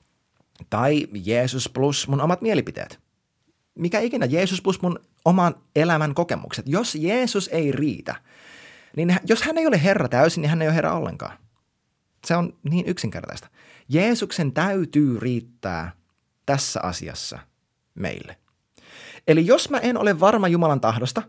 Tai 0.70 1.08
Jeesus 1.14 1.70
plus 1.70 2.08
mun 2.08 2.22
omat 2.22 2.42
mielipiteet. 2.42 3.00
Mikä 3.76 4.00
ikinä, 4.00 4.26
Jeesus 4.26 4.62
plus 4.62 4.82
mun 4.82 5.00
oman 5.26 5.56
elämän 5.76 6.14
kokemukset. 6.14 6.68
Jos 6.68 6.96
Jeesus 6.96 7.48
ei 7.48 7.72
riitä, 7.72 8.16
niin 8.96 9.16
jos 9.26 9.44
hän 9.44 9.58
ei 9.58 9.68
ole 9.68 9.84
Herra 9.84 10.08
täysin, 10.08 10.42
niin 10.42 10.50
hän 10.50 10.62
ei 10.62 10.68
ole 10.68 10.76
Herra 10.76 10.94
ollenkaan. 10.94 11.38
Se 12.26 12.36
on 12.36 12.58
niin 12.70 12.86
yksinkertaista. 12.86 13.48
Jeesuksen 13.90 14.52
täytyy 14.52 15.20
riittää 15.20 15.92
tässä 16.46 16.80
asiassa 16.84 17.40
meille. 17.96 18.38
Eli 19.28 19.48
jos 19.48 19.70
mä 19.70 19.78
en 19.78 19.98
ole 19.98 20.20
varma 20.20 20.48
Jumalan 20.48 20.82
tahdosta, 20.82 21.24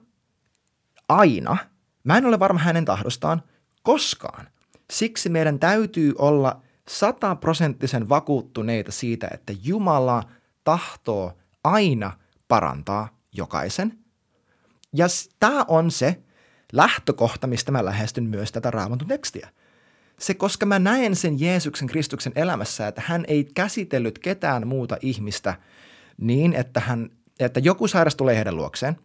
aina, 1.09 1.57
mä 2.05 2.19
en 2.19 2.27
ole 2.27 2.39
varma 2.39 2.61
hänen 2.61 2.85
tahdostaan 2.85 3.43
koskaan. 3.83 4.49
Siksi 4.93 5.29
meidän 5.29 5.59
täytyy 5.59 6.15
olla 6.19 6.63
sataprosenttisen 6.89 8.09
vakuuttuneita 8.09 8.93
siitä, 8.93 9.29
että 9.35 9.53
Jumala 9.63 10.23
tahtoo 10.65 11.33
aina 11.65 12.13
parantaa 12.49 13.09
jokaisen. 13.33 13.99
Ja 14.93 15.07
tämä 15.41 15.65
on 15.69 15.91
se 15.91 16.23
lähtökohta, 16.73 17.47
mistä 17.47 17.73
mä 17.73 17.85
lähestyn 17.85 18.25
myös 18.25 18.53
tätä 18.53 18.71
raamatun 18.71 19.09
tekstiä– 19.09 19.49
se, 20.19 20.35
koska 20.35 20.67
mä 20.67 20.79
näen 20.79 21.17
sen 21.17 21.41
Jeesuksen 21.41 21.89
Kristuksen 21.89 22.33
elämässä, 22.37 22.89
että 22.89 23.03
hän 23.07 23.25
ei 23.29 23.45
käsitellyt 23.55 24.19
ketään 24.19 24.67
muuta 24.67 24.97
ihmistä 25.01 25.55
niin, 26.21 26.53
että, 26.53 26.81
hän, 26.81 27.11
että 27.41 27.61
joku 27.61 27.89
sairas 27.89 28.17
tulee 28.17 28.37
heidän 28.37 28.57
luokseen 28.57 28.97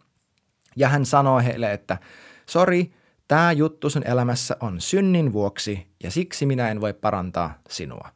ja 0.75 0.89
hän 0.89 1.05
sanoo 1.05 1.39
heille, 1.39 1.73
että 1.73 1.97
sori, 2.45 2.93
tämä 3.29 3.51
juttu 3.51 3.89
sun 3.89 4.07
elämässä 4.07 4.57
on 4.59 4.81
synnin 4.81 5.33
vuoksi 5.33 5.87
ja 6.03 6.11
siksi 6.11 6.45
minä 6.45 6.69
en 6.69 6.81
voi 6.81 6.93
parantaa 6.93 7.59
sinua. 7.69 8.09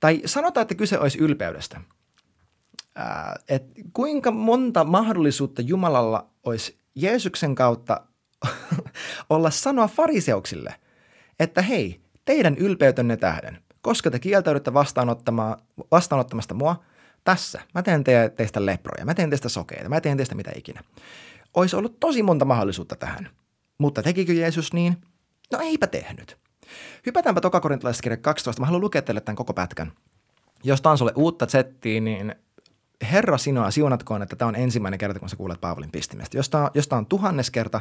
Tai 0.00 0.22
sanotaan, 0.24 0.62
että 0.62 0.74
kyse 0.74 0.98
olisi 0.98 1.18
ylpeydestä. 1.18 1.80
Ää, 2.94 3.36
et 3.48 3.64
kuinka 3.92 4.30
monta 4.30 4.84
mahdollisuutta 4.84 5.62
Jumalalla 5.62 6.30
olisi 6.44 6.78
Jeesuksen 6.94 7.54
kautta 7.54 8.00
olla 9.30 9.50
sanoa 9.50 9.88
fariseuksille– 9.88 10.74
että 11.40 11.62
hei, 11.62 12.00
teidän 12.24 12.56
ylpeytenne 12.56 13.16
tähden, 13.16 13.58
koska 13.82 14.10
te 14.10 14.18
kieltäydytte 14.18 14.72
vastaanottamasta 15.90 16.54
mua, 16.54 16.84
tässä, 17.24 17.60
mä 17.74 17.82
teen 17.82 18.04
te, 18.04 18.32
teistä 18.36 18.66
leproja, 18.66 19.04
mä 19.04 19.14
teen 19.14 19.30
teistä 19.30 19.48
sokeita, 19.48 19.88
mä 19.88 20.00
teen 20.00 20.16
teistä 20.16 20.34
mitä 20.34 20.52
ikinä. 20.56 20.80
Olisi 21.54 21.76
ollut 21.76 22.00
tosi 22.00 22.22
monta 22.22 22.44
mahdollisuutta 22.44 22.96
tähän. 22.96 23.30
Mutta 23.78 24.02
tekikö 24.02 24.32
Jeesus 24.32 24.72
niin? 24.72 24.96
No 25.52 25.58
eipä 25.62 25.86
tehnyt. 25.86 26.36
Hypätäänpä 27.06 27.40
toka 27.40 27.60
korintalaiskirja 27.60 28.16
12. 28.16 28.60
Mä 28.60 28.66
haluan 28.66 28.80
lukea 28.80 29.02
teille 29.02 29.20
tämän 29.20 29.36
koko 29.36 29.54
pätkän. 29.54 29.92
Jos 30.64 30.82
tämä 30.82 30.90
on 30.90 30.98
sulle 30.98 31.12
uutta 31.16 31.48
settiä, 31.48 32.00
niin 32.00 32.34
Herra 33.12 33.38
sinua 33.38 33.70
siunatkoon, 33.70 34.22
että 34.22 34.36
tämä 34.36 34.48
on 34.48 34.56
ensimmäinen 34.56 34.98
kerta, 34.98 35.20
kun 35.20 35.28
sä 35.28 35.36
kuulet 35.36 35.60
Paavalin 35.60 35.90
pistimestä. 35.90 36.36
Jos 36.38 36.50
tämä, 36.50 36.70
jos 36.74 36.88
on 36.90 37.06
tuhannes 37.06 37.50
kerta, 37.50 37.80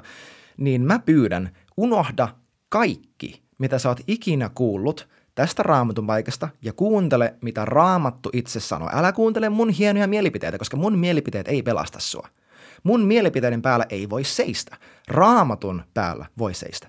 niin 0.57 0.81
mä 0.81 0.99
pyydän, 0.99 1.49
unohda 1.77 2.27
kaikki, 2.69 3.43
mitä 3.57 3.79
sä 3.79 3.89
oot 3.89 3.99
ikinä 4.07 4.49
kuullut 4.55 5.07
tästä 5.35 5.63
raamatun 5.63 6.07
paikasta 6.07 6.49
ja 6.61 6.73
kuuntele, 6.73 7.35
mitä 7.41 7.65
raamattu 7.65 8.29
itse 8.33 8.59
sanoo. 8.59 8.89
Älä 8.93 9.11
kuuntele 9.11 9.49
mun 9.49 9.69
hienoja 9.69 10.07
mielipiteitä, 10.07 10.57
koska 10.57 10.77
mun 10.77 10.97
mielipiteet 10.97 11.47
ei 11.47 11.63
pelasta 11.63 11.99
sua. 11.99 12.27
Mun 12.83 13.01
mielipiteiden 13.05 13.61
päällä 13.61 13.85
ei 13.89 14.09
voi 14.09 14.23
seistä. 14.23 14.77
Raamatun 15.07 15.83
päällä 15.93 16.25
voi 16.37 16.53
seistä. 16.53 16.87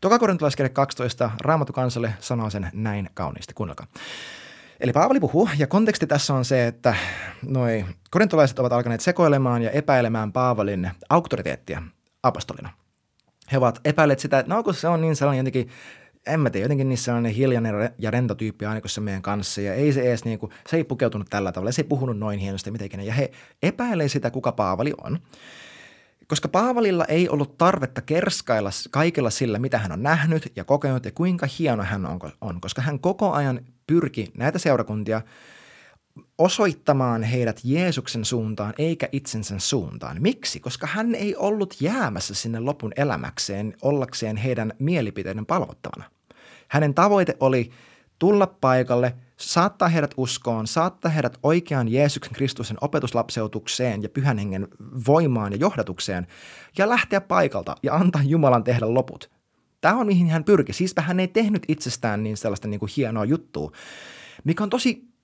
Toka 0.00 0.18
korintolaiskirja 0.18 0.70
12 0.70 1.30
Raamattu 1.40 1.72
kansalle 1.72 2.14
sanoo 2.20 2.50
sen 2.50 2.70
näin 2.72 3.10
kauniisti. 3.14 3.54
Kuunnelkaa. 3.54 3.86
Eli 4.80 4.92
Paavali 4.92 5.20
puhuu, 5.20 5.48
ja 5.58 5.66
konteksti 5.66 6.06
tässä 6.06 6.34
on 6.34 6.44
se, 6.44 6.66
että 6.66 6.96
noi 7.42 7.84
korintolaiset 8.10 8.58
ovat 8.58 8.72
alkaneet 8.72 9.00
sekoilemaan 9.00 9.62
ja 9.62 9.70
epäilemään 9.70 10.32
Paavalin 10.32 10.90
auktoriteettia 11.08 11.82
apostolina– 12.22 12.70
he 13.52 13.58
ovat 13.58 13.80
epäilleet 13.84 14.18
sitä, 14.18 14.38
että 14.38 14.54
no 14.54 14.62
kun 14.62 14.74
se 14.74 14.88
on 14.88 15.00
niin 15.00 15.16
sellainen 15.16 15.46
jotenkin, 15.46 15.68
en 16.26 16.40
mä 16.40 16.50
tiedä, 16.50 16.64
jotenkin 16.64 16.88
niissä 16.88 17.14
on 17.14 17.26
hiljainen 17.26 17.74
ja 17.98 18.10
rento 18.10 18.34
tyyppi 18.34 18.64
se 18.86 19.00
meidän 19.00 19.22
kanssa 19.22 19.60
ja 19.60 19.74
ei 19.74 19.92
se 19.92 20.02
edes 20.02 20.24
niin 20.24 20.38
kuin, 20.38 20.52
se 20.68 20.76
ei 20.76 20.84
pukeutunut 20.84 21.30
tällä 21.30 21.52
tavalla, 21.52 21.72
se 21.72 21.82
ei 21.82 21.88
puhunut 21.88 22.18
noin 22.18 22.38
hienosti 22.38 22.70
mitenkään 22.70 23.06
ja 23.06 23.12
he 23.12 23.30
epäilee 23.62 24.08
sitä, 24.08 24.30
kuka 24.30 24.52
Paavali 24.52 24.92
on. 25.04 25.18
Koska 26.28 26.48
Paavalilla 26.48 27.04
ei 27.04 27.28
ollut 27.28 27.58
tarvetta 27.58 28.00
kerskailla 28.00 28.70
kaikella 28.90 29.30
sillä, 29.30 29.58
mitä 29.58 29.78
hän 29.78 29.92
on 29.92 30.02
nähnyt 30.02 30.52
ja 30.56 30.64
kokenut 30.64 31.04
ja 31.04 31.12
kuinka 31.12 31.48
hieno 31.58 31.82
hän 31.82 32.06
on 32.40 32.60
koska 32.60 32.82
hän 32.82 33.00
koko 33.00 33.32
ajan 33.32 33.60
pyrki 33.86 34.30
näitä 34.34 34.58
seurakuntia– 34.58 35.22
osoittamaan 36.38 37.22
heidät 37.22 37.60
Jeesuksen 37.64 38.24
suuntaan 38.24 38.74
eikä 38.78 39.08
itsensä 39.12 39.54
suuntaan. 39.58 40.16
Miksi? 40.22 40.60
Koska 40.60 40.86
hän 40.86 41.14
ei 41.14 41.36
ollut 41.36 41.76
jäämässä 41.80 42.34
sinne 42.34 42.60
lopun 42.60 42.92
elämäkseen 42.96 43.74
ollakseen 43.82 44.36
heidän 44.36 44.72
mielipiteiden 44.78 45.46
palvottavana. 45.46 46.15
Hänen 46.68 46.94
tavoite 46.94 47.36
oli 47.40 47.70
tulla 48.18 48.46
paikalle, 48.46 49.14
saattaa 49.36 49.88
heidät 49.88 50.14
uskoon, 50.16 50.66
saattaa 50.66 51.10
heidät 51.10 51.38
oikeaan 51.42 51.88
Jeesuksen 51.88 52.34
Kristuksen 52.34 52.76
opetuslapseutukseen 52.80 54.02
ja 54.02 54.08
pyhän 54.08 54.38
hengen 54.38 54.68
voimaan 55.06 55.52
ja 55.52 55.58
johdatukseen 55.58 56.26
ja 56.78 56.88
lähteä 56.88 57.20
paikalta 57.20 57.76
ja 57.82 57.94
antaa 57.94 58.22
Jumalan 58.24 58.64
tehdä 58.64 58.94
loput. 58.94 59.30
Tämä 59.80 59.96
on 59.96 60.06
mihin 60.06 60.30
hän 60.30 60.44
pyrki. 60.44 60.72
Siispä 60.72 61.02
hän 61.02 61.20
ei 61.20 61.28
tehnyt 61.28 61.62
itsestään 61.68 62.22
niin 62.22 62.36
sellaista 62.36 62.68
niin 62.68 62.80
kuin 62.80 62.90
hienoa 62.96 63.24
juttua, 63.24 63.72
mikä 64.44 64.62
on 64.62 64.70
tosi 64.70 65.16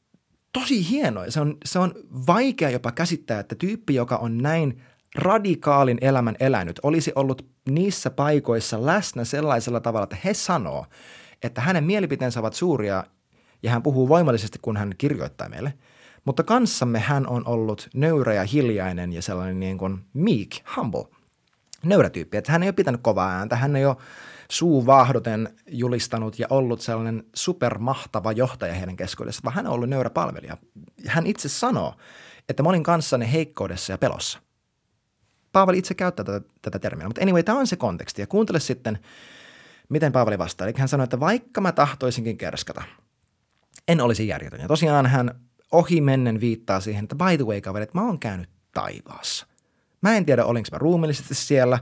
tosi 0.53 0.91
hienoa. 0.91 1.31
Se 1.31 1.41
on, 1.41 1.57
se 1.65 1.79
on 1.79 1.95
vaikea 2.27 2.71
jopa 2.71 2.93
käsittää, 2.93 3.41
että 3.41 3.55
tyyppi, 3.55 3.95
joka 3.95 4.17
on 4.17 4.39
näin 4.39 4.83
radikaalin 5.15 5.99
elämän 6.01 6.37
elänyt, 6.41 6.81
olisi 6.83 7.13
ollut 7.15 7.47
niissä 7.69 8.11
paikoissa 8.11 8.87
läsnä 8.87 9.25
sellaisella 9.25 9.81
tavalla, 9.81 10.05
että 10.05 10.17
he 10.25 10.35
sanoo, 10.35 10.87
että 11.43 11.61
hänen 11.61 11.85
mielipiteensä 11.85 12.41
ovat 12.41 12.55
suuria 12.55 13.05
ja 13.63 13.71
hän 13.71 13.83
puhuu 13.83 14.09
voimallisesti, 14.09 14.59
kun 14.63 14.77
hän 14.77 14.95
kirjoittaa 14.99 15.49
meille. 15.49 15.75
Mutta 16.25 16.43
kanssamme 16.43 16.99
hän 16.99 17.27
on 17.27 17.47
ollut 17.47 17.89
nöyrä 17.95 18.35
ja 18.35 18.45
hiljainen 18.45 19.13
ja 19.13 19.23
sellainen 19.23 19.61
niin 19.61 19.79
kuin 19.79 19.99
meek, 20.15 20.51
humble, 20.77 21.05
nöyrä 21.85 22.11
tyyppi. 22.11 22.37
Että 22.37 22.53
hän 22.53 22.63
ei 22.63 22.67
ole 22.67 22.73
pitänyt 22.73 23.01
kovaa 23.03 23.31
ääntä, 23.31 23.57
hän 23.57 23.77
ei 23.77 23.87
ole 23.87 23.97
suu 24.51 24.87
vahdoten 24.87 25.57
julistanut 25.67 26.39
ja 26.39 26.47
ollut 26.51 26.81
sellainen 26.81 27.25
supermahtava 27.35 28.33
johtaja 28.33 28.75
heidän 28.75 28.97
keskuudessa, 28.97 29.41
vaan 29.45 29.55
hän 29.55 29.67
on 29.67 29.73
ollut 29.73 29.89
nöyrä 29.89 30.11
palvelija. 30.11 30.57
Hän 31.07 31.27
itse 31.27 31.49
sanoo, 31.49 31.95
että 32.49 32.63
mä 32.63 32.69
olin 32.69 32.83
kanssanne 32.83 33.33
heikkoudessa 33.33 33.93
ja 33.93 33.99
pelossa. 33.99 34.39
Paavali 35.53 35.79
itse 35.79 35.95
käyttää 35.95 36.25
tätä, 36.25 36.49
tätä 36.63 36.79
termiä, 36.79 37.07
mutta 37.07 37.23
anyway, 37.23 37.43
tämä 37.43 37.59
on 37.59 37.67
se 37.67 37.77
konteksti. 37.77 38.23
Ja 38.23 38.27
kuuntele 38.27 38.61
sitten, 38.61 38.99
miten 39.93 40.13
Paavali 40.13 40.39
vastaa. 40.39 40.67
Eli 40.67 40.75
hän 40.79 40.89
sanoi, 40.89 41.05
että 41.05 41.21
vaikka 41.21 41.61
mä 41.61 41.73
tahtoisinkin 41.73 42.39
kerskata, 42.39 42.83
en 43.89 44.01
olisi 44.01 44.29
järjetön. 44.29 44.61
Ja 44.61 44.69
tosiaan 44.69 45.07
hän 45.07 45.41
ohi 45.73 46.01
mennen 46.01 46.41
viittaa 46.41 46.81
siihen, 46.81 47.03
että 47.05 47.17
by 47.17 47.37
the 47.37 47.47
way 47.47 47.61
kaverit, 47.61 47.95
mä 47.95 48.07
oon 48.07 48.19
käynyt 48.19 48.51
taivaassa. 48.75 49.47
Mä 50.01 50.17
en 50.17 50.27
tiedä, 50.27 50.45
olinko 50.45 50.69
mä 50.73 50.79
ruumillisesti 50.79 51.35
siellä 51.35 51.79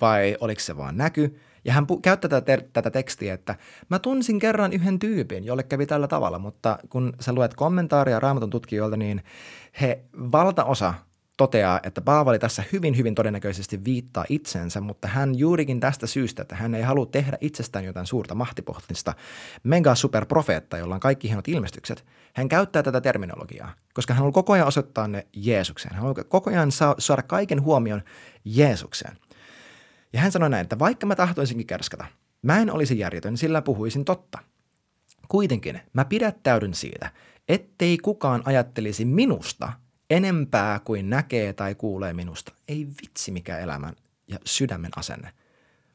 vai 0.00 0.36
oliko 0.40 0.60
se 0.60 0.76
vaan 0.76 0.96
näky. 0.96 1.40
Ja 1.64 1.72
hän 1.72 1.86
pu- 1.92 2.00
käyttää 2.02 2.28
tätä, 2.28 2.44
ter- 2.44 2.62
tätä 2.72 2.90
tekstiä, 2.90 3.34
että 3.34 3.56
mä 3.88 3.98
tunsin 3.98 4.38
kerran 4.38 4.72
yhden 4.72 4.98
tyypin, 4.98 5.44
jolle 5.44 5.62
kävi 5.62 5.86
tällä 5.86 6.08
tavalla, 6.08 6.38
mutta 6.38 6.78
kun 6.88 7.12
sä 7.20 7.32
luet 7.32 7.54
kommentaaria 7.54 8.20
raamatun 8.20 8.50
tutkijoilta, 8.50 8.96
niin 8.96 9.24
he 9.80 10.04
valtaosa 10.32 10.94
toteaa, 11.36 11.80
että 11.82 12.00
Paavali 12.00 12.38
tässä 12.38 12.64
hyvin, 12.72 12.96
hyvin 12.96 13.14
todennäköisesti 13.14 13.84
viittaa 13.84 14.24
itsensä, 14.28 14.80
mutta 14.80 15.08
hän 15.08 15.38
juurikin 15.38 15.80
tästä 15.80 16.06
syystä, 16.06 16.42
että 16.42 16.56
hän 16.56 16.74
ei 16.74 16.82
halua 16.82 17.06
tehdä 17.06 17.38
itsestään 17.40 17.84
jotain 17.84 18.06
suurta 18.06 18.34
mahtipohtista 18.34 19.14
mega 19.62 19.94
superprofeetta, 19.94 20.78
jolla 20.78 20.94
on 20.94 21.00
kaikki 21.00 21.28
hienot 21.28 21.48
ilmestykset. 21.48 22.04
Hän 22.34 22.48
käyttää 22.48 22.82
tätä 22.82 23.00
terminologiaa, 23.00 23.74
koska 23.94 24.14
hän 24.14 24.18
haluaa 24.18 24.32
koko 24.32 24.52
ajan 24.52 24.68
osoittaa 24.68 25.08
ne 25.08 25.26
Jeesukseen. 25.36 25.94
Hän 25.94 26.02
haluaa 26.02 26.24
koko 26.24 26.50
ajan 26.50 26.72
saada 26.98 27.22
kaiken 27.22 27.62
huomion 27.62 28.02
Jeesukseen. 28.44 29.16
Ja 30.12 30.20
hän 30.20 30.32
sanoi 30.32 30.50
näin, 30.50 30.62
että 30.62 30.78
vaikka 30.78 31.06
mä 31.06 31.16
tahtoisinkin 31.16 31.66
kerskata, 31.66 32.04
mä 32.42 32.58
en 32.58 32.70
olisi 32.70 32.98
järjetön, 32.98 33.36
sillä 33.36 33.62
puhuisin 33.62 34.04
totta. 34.04 34.38
Kuitenkin 35.28 35.80
mä 35.92 36.04
pidättäydyn 36.04 36.74
siitä, 36.74 37.10
ettei 37.48 37.98
kukaan 37.98 38.42
ajattelisi 38.44 39.04
minusta 39.04 39.72
enempää 40.10 40.80
kuin 40.84 41.10
näkee 41.10 41.52
tai 41.52 41.74
kuulee 41.74 42.12
minusta. 42.12 42.52
Ei 42.68 42.86
vitsi 43.02 43.30
mikä 43.30 43.58
elämän 43.58 43.96
ja 44.28 44.38
sydämen 44.44 44.90
asenne. 44.96 45.32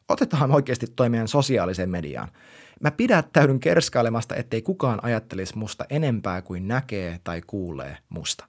Otetaan 0.10 0.52
oikeasti 0.52 0.88
toimien 0.88 1.28
sosiaaliseen 1.28 1.90
mediaan. 1.90 2.30
Mä 2.82 2.92
pidättäydyn 2.92 3.60
kerskailemasta, 3.60 4.36
ettei 4.36 4.62
kukaan 4.62 5.04
ajattelisi 5.04 5.58
musta 5.58 5.86
enempää 5.90 6.42
kuin 6.42 6.68
näkee 6.68 7.20
tai 7.24 7.42
kuulee 7.48 7.98
musta. 8.10 8.46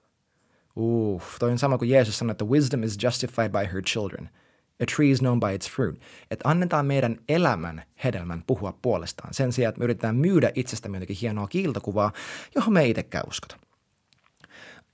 Uh, 0.75 1.23
toi 1.39 1.51
on 1.51 1.59
sama 1.59 1.77
kuin 1.77 1.89
Jeesus 1.89 2.17
sanoi, 2.17 2.31
että 2.31 2.45
wisdom 2.45 2.83
is 2.83 2.97
justified 3.03 3.51
by 3.51 3.73
her 3.73 3.83
children– 3.83 4.29
A 4.81 4.85
tree 4.95 5.11
is 5.11 5.19
known 5.19 5.39
by 5.39 5.53
its 5.53 5.69
fruit. 5.69 6.01
Että 6.31 6.49
annetaan 6.49 6.85
meidän 6.85 7.17
elämän 7.29 7.83
hedelmän 8.03 8.43
puhua 8.47 8.77
puolestaan 8.81 9.33
sen 9.33 9.53
sijaan, 9.53 9.69
että 9.69 9.79
me 9.79 9.83
yritetään 9.83 10.15
myydä 10.15 10.51
itsestämme 10.55 10.97
jotenkin 10.97 11.17
hienoa 11.21 11.47
kiiltokuvaa, 11.47 12.11
johon 12.55 12.73
me 12.73 12.81
ei 12.81 12.89
itsekään 12.89 13.23
uskota. 13.27 13.57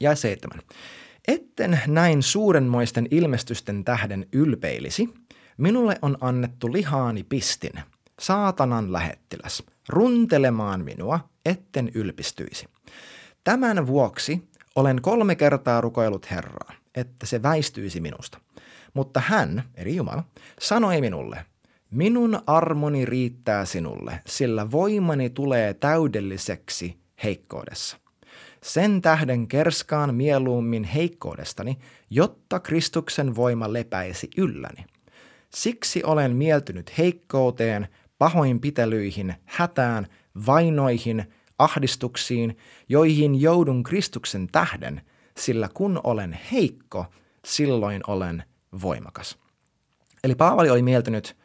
Ja 0.02 0.16
seitsemän. 0.16 0.60
Etten 1.28 1.80
näin 1.88 2.24
suurenmoisten 2.24 3.08
ilmestysten 3.12 3.84
tähden 3.84 4.26
ylpeilisi, 4.34 5.10
minulle 5.58 6.00
on 6.02 6.18
annettu 6.22 6.74
lihaani 6.74 7.24
pistin, 7.24 7.74
saatanan 8.20 8.94
lähettiläs, 8.94 9.64
runtelemaan 9.90 10.84
minua, 10.84 11.30
etten 11.46 11.92
ylpistyisi. 11.94 12.66
Tämän 13.44 13.88
vuoksi 13.88 14.50
olen 14.76 15.02
kolme 15.02 15.36
kertaa 15.36 15.82
rukoillut 15.82 16.32
Herraa, 16.32 16.74
että 16.96 17.26
se 17.26 17.44
väistyisi 17.44 18.02
minusta. 18.02 18.40
Mutta 18.94 19.22
hän, 19.26 19.64
eli 19.76 19.96
Jumala, 19.96 20.24
sanoi 20.60 21.02
minulle, 21.02 21.46
minun 21.92 22.40
armoni 22.48 23.06
riittää 23.06 23.66
sinulle, 23.66 24.22
sillä 24.28 24.72
voimani 24.72 25.30
tulee 25.30 25.74
täydelliseksi 25.74 26.98
heikkoudessa. 27.24 27.98
Sen 28.64 29.02
tähden 29.02 29.48
kerskaan 29.48 30.16
mieluummin 30.16 30.84
heikkoudestani, 30.84 31.78
jotta 32.10 32.60
Kristuksen 32.60 33.36
voima 33.36 33.74
lepäisi 33.74 34.30
ylläni. 34.38 34.86
Siksi 35.50 36.04
olen 36.04 36.36
mieltynyt 36.36 36.98
heikkouteen, 36.98 37.88
pahoinpitelyihin, 38.18 39.36
hätään, 39.46 40.08
vainoihin, 40.46 41.26
ahdistuksiin, 41.60 42.58
joihin 42.90 43.42
joudun 43.42 43.84
Kristuksen 43.84 44.48
tähden, 44.52 45.02
sillä 45.38 45.70
kun 45.74 46.00
olen 46.04 46.40
heikko, 46.52 47.06
silloin 47.46 48.02
olen 48.08 48.44
voimakas. 48.82 49.38
Eli 50.24 50.36
Paavali 50.36 50.70
oli 50.70 50.82
mieltynyt, 50.82 51.38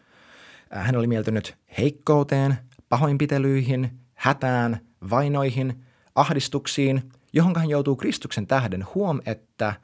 äh, 0.77 0.87
hän 0.87 0.97
oli 0.97 1.07
mieltynyt 1.07 1.57
heikkouteen, 1.79 2.57
pahoinpitelyihin, 2.89 3.91
hätään, 4.15 4.81
vainoihin, 5.11 5.85
ahdistuksiin, 6.15 7.13
johon 7.33 7.57
hän 7.57 7.71
joutuu 7.71 7.97
Kristuksen 7.97 8.47
tähden. 8.47 8.87
Huom, 8.95 9.21
että 9.27 9.75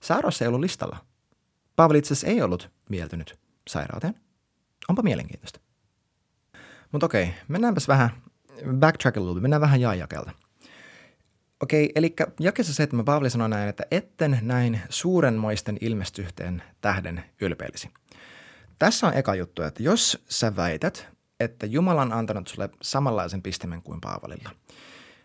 sairaus 0.00 0.42
ei 0.42 0.48
ollut 0.48 0.60
listalla. 0.60 0.96
Paavali 1.76 1.98
itse 1.98 2.26
ei 2.26 2.42
ollut 2.42 2.70
mieltynyt 2.88 3.38
sairauteen. 3.68 4.14
Onpa 4.88 5.02
mielenkiintoista. 5.02 5.60
Mutta 6.92 7.06
okei, 7.06 7.34
mennäänpäs 7.48 7.88
vähän, 7.88 8.10
backtrack 8.78 9.16
a 9.16 9.20
little, 9.20 9.40
mennään 9.40 9.60
vähän 9.60 9.80
jaajakelta. 9.80 10.30
Okei, 11.62 11.92
eli 11.94 12.14
jakessa 12.40 12.74
seitsemän 12.74 13.04
Paavali 13.04 13.30
sanoi 13.30 13.48
näin, 13.48 13.68
että 13.68 13.84
etten 13.90 14.38
näin 14.42 14.80
suurenmoisten 14.88 15.78
ilmestyhteen 15.80 16.62
tähden 16.80 17.24
ylpeilisi. 17.40 17.90
Tässä 18.78 19.06
on 19.06 19.14
eka 19.14 19.34
juttu, 19.34 19.62
että 19.62 19.82
jos 19.82 20.24
sä 20.28 20.56
väität, 20.56 21.08
että 21.40 21.66
Jumala 21.66 22.02
on 22.02 22.12
antanut 22.12 22.48
sulle 22.48 22.70
samanlaisen 22.82 23.42
pistimen 23.42 23.82
kuin 23.82 24.00
Paavalilla, 24.00 24.50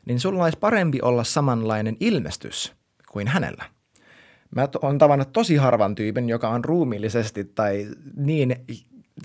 niin 0.06 0.20
sulla 0.20 0.44
olisi 0.44 0.60
parempi 0.60 1.00
olla 1.02 1.24
samanlainen 1.24 1.98
ilmestys 2.00 2.74
kuin 3.12 3.28
hänellä. 3.28 3.66
Mä 4.56 4.68
oon 4.82 4.98
tavannut 4.98 5.32
tosi 5.34 5.56
harvan 5.56 5.96
tyypin, 5.96 6.30
joka 6.30 6.50
on 6.50 6.66
ruumiillisesti 6.66 7.44
tai 7.44 7.88
niin 8.16 8.56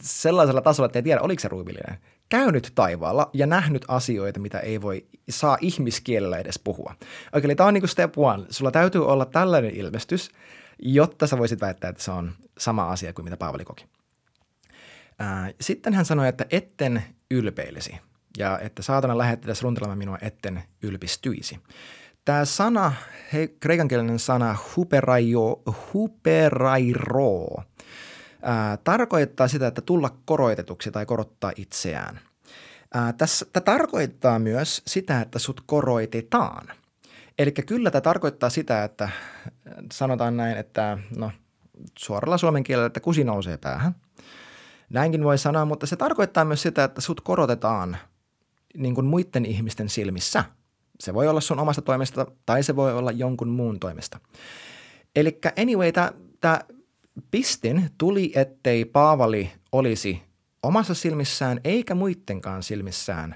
sellaisella 0.01 0.61
tasolla, 0.61 0.87
että 0.87 0.99
ei 0.99 1.03
tiedä, 1.03 1.21
oliko 1.21 1.41
se 1.41 1.49
ruumiillinen 1.49 1.99
käynyt 2.29 2.73
taivaalla 2.75 3.31
ja 3.33 3.47
nähnyt 3.47 3.85
asioita, 3.89 4.41
mitä 4.41 4.59
ei 4.59 4.83
voi 4.83 5.07
saa 5.31 5.59
ihmiskielellä 5.61 6.39
edes 6.39 6.59
puhua. 6.59 6.95
Okei, 7.33 7.45
eli 7.45 7.55
tämä 7.55 7.67
on 7.67 7.75
niin 7.75 7.83
kuin 7.83 7.91
step 7.91 8.19
one. 8.19 8.45
Sulla 8.51 8.71
täytyy 8.71 9.07
olla 9.07 9.25
tällainen 9.25 9.77
ilmestys, 9.77 10.31
jotta 10.79 11.27
sä 11.27 11.39
voisit 11.39 11.61
väittää, 11.61 11.91
että 11.91 12.03
se 12.03 12.11
on 12.11 12.33
sama 12.59 12.91
asia 12.91 13.13
kuin 13.13 13.25
mitä 13.25 13.37
Paavali 13.37 13.65
koki. 13.65 13.87
Sitten 15.61 15.95
hän 15.95 16.05
sanoi, 16.05 16.29
että 16.29 16.47
etten 16.51 17.03
ylpeilisi 17.31 17.97
ja 18.39 18.59
että 18.59 18.83
saatana 18.83 19.19
lähettäisi 19.19 19.63
runtelemaan 19.63 19.99
minua, 19.99 20.19
etten 20.23 20.63
ylpistyisi. 20.83 21.59
Tämä 22.25 22.45
sana, 22.45 22.93
he, 23.33 23.49
kreikankielinen 23.61 24.19
sana 24.19 24.57
huperaio, 24.77 25.63
huperairo, 25.95 27.47
ää, 28.43 28.77
tarkoittaa 28.77 29.49
sitä, 29.49 29.67
että 29.67 29.81
tulla 29.81 30.17
koroitetuksi 30.25 30.91
tai 30.91 31.07
korottaa 31.07 31.53
itseään. 31.57 32.21
Ää, 32.95 33.13
tässä, 33.13 33.47
tämä 33.53 33.65
tarkoittaa 33.65 34.39
myös 34.39 34.83
sitä, 34.87 35.21
että 35.21 35.39
sut 35.39 35.63
koroitetaan. 35.67 36.69
Eli 37.39 37.53
kyllä 37.53 37.91
tämä 37.91 38.01
tarkoittaa 38.01 38.51
sitä, 38.51 38.85
että 38.85 39.09
sanotaan 39.93 40.37
näin, 40.37 40.57
että 40.57 40.99
no, 41.17 41.33
suoralla 41.99 42.39
suomen 42.39 42.65
kielellä, 42.65 42.87
että 42.87 43.01
kusi 43.01 43.25
nousee 43.25 43.57
päähän. 43.57 43.95
Näinkin 44.91 45.25
voi 45.25 45.39
sanoa, 45.39 45.65
mutta 45.65 45.87
se 45.87 45.97
tarkoittaa 45.97 46.45
myös 46.45 46.63
sitä, 46.63 46.85
että 46.85 47.01
sut 47.01 47.21
korotetaan 47.21 47.97
niin 48.79 48.95
kuin 48.95 49.07
muiden 49.07 49.47
ihmisten 49.47 49.89
silmissä. 49.89 50.45
Se 51.01 51.15
voi 51.15 51.29
olla 51.29 51.41
sun 51.41 51.61
omasta 51.61 51.83
toimesta 51.83 52.27
tai 52.47 52.63
se 52.63 52.77
voi 52.77 52.95
olla 52.95 53.13
jonkun 53.13 53.49
muun 53.49 53.81
toimesta. 53.81 54.21
Eli 55.17 55.39
anyway, 55.63 55.93
tämä 56.41 56.61
Pistin 57.31 57.91
tuli, 57.99 58.33
ettei 58.35 58.85
Paavali 58.85 59.51
olisi 59.73 60.23
omassa 60.63 60.95
silmissään 60.95 61.61
eikä 61.65 61.95
muidenkaan 61.95 62.63
silmissään 62.63 63.35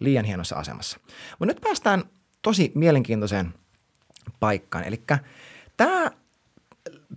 liian 0.00 0.24
hienossa 0.24 0.56
asemassa. 0.56 0.98
Mutta 1.38 1.54
nyt 1.54 1.60
päästään 1.60 2.04
tosi 2.42 2.72
mielenkiintoiseen 2.74 3.54
paikkaan. 4.40 4.84
Eli 4.84 5.02
tämä 5.76 6.10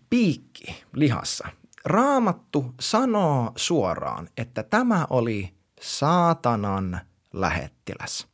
piikki 0.09 0.83
lihassa, 0.93 1.47
raamattu 1.85 2.73
sanoo 2.79 3.51
suoraan, 3.55 4.29
että 4.37 4.63
tämä 4.63 5.07
oli 5.09 5.53
saatanan 5.81 7.01
lähettiläs. 7.35 8.27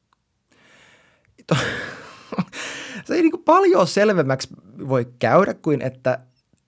Se 3.05 3.13
ei 3.13 3.21
niin 3.21 3.43
paljon 3.45 3.87
selvemmäksi 3.87 4.47
voi 4.87 5.13
käydä 5.19 5.53
kuin, 5.53 5.81
että 5.81 6.19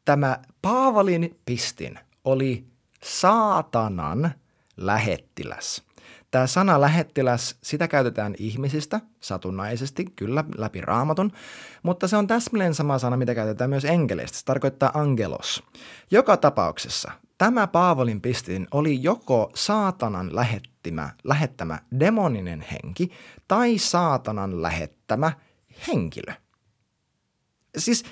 tämä 0.05 0.37
Paavalin 0.61 1.39
pistin 1.45 1.99
oli 2.23 2.65
saatanan 3.03 4.31
lähettiläs. 4.77 5.83
Tämä 6.31 6.47
sana 6.47 6.81
lähettiläs, 6.81 7.55
sitä 7.63 7.87
käytetään 7.87 8.35
ihmisistä 8.37 9.01
satunnaisesti, 9.19 10.05
kyllä 10.15 10.43
läpi 10.57 10.81
raamatun, 10.81 11.31
mutta 11.83 12.07
se 12.07 12.17
on 12.17 12.27
täsmälleen 12.27 12.73
sama 12.73 12.99
sana, 12.99 13.17
mitä 13.17 13.35
käytetään 13.35 13.69
myös 13.69 13.85
enkeleistä. 13.85 14.37
Se 14.37 14.45
tarkoittaa 14.45 14.91
angelos. 14.93 15.63
Joka 16.11 16.37
tapauksessa 16.37 17.11
tämä 17.37 17.67
Paavalin 17.67 18.21
pistin 18.21 18.67
oli 18.71 19.03
joko 19.03 19.51
saatanan 19.55 20.35
lähettimä, 20.35 21.09
lähettämä 21.23 21.79
demoninen 21.99 22.65
henki 22.71 23.11
tai 23.47 23.77
saatanan 23.77 24.61
lähettämä 24.61 25.31
henkilö. 25.87 26.33
Siis 27.77 28.03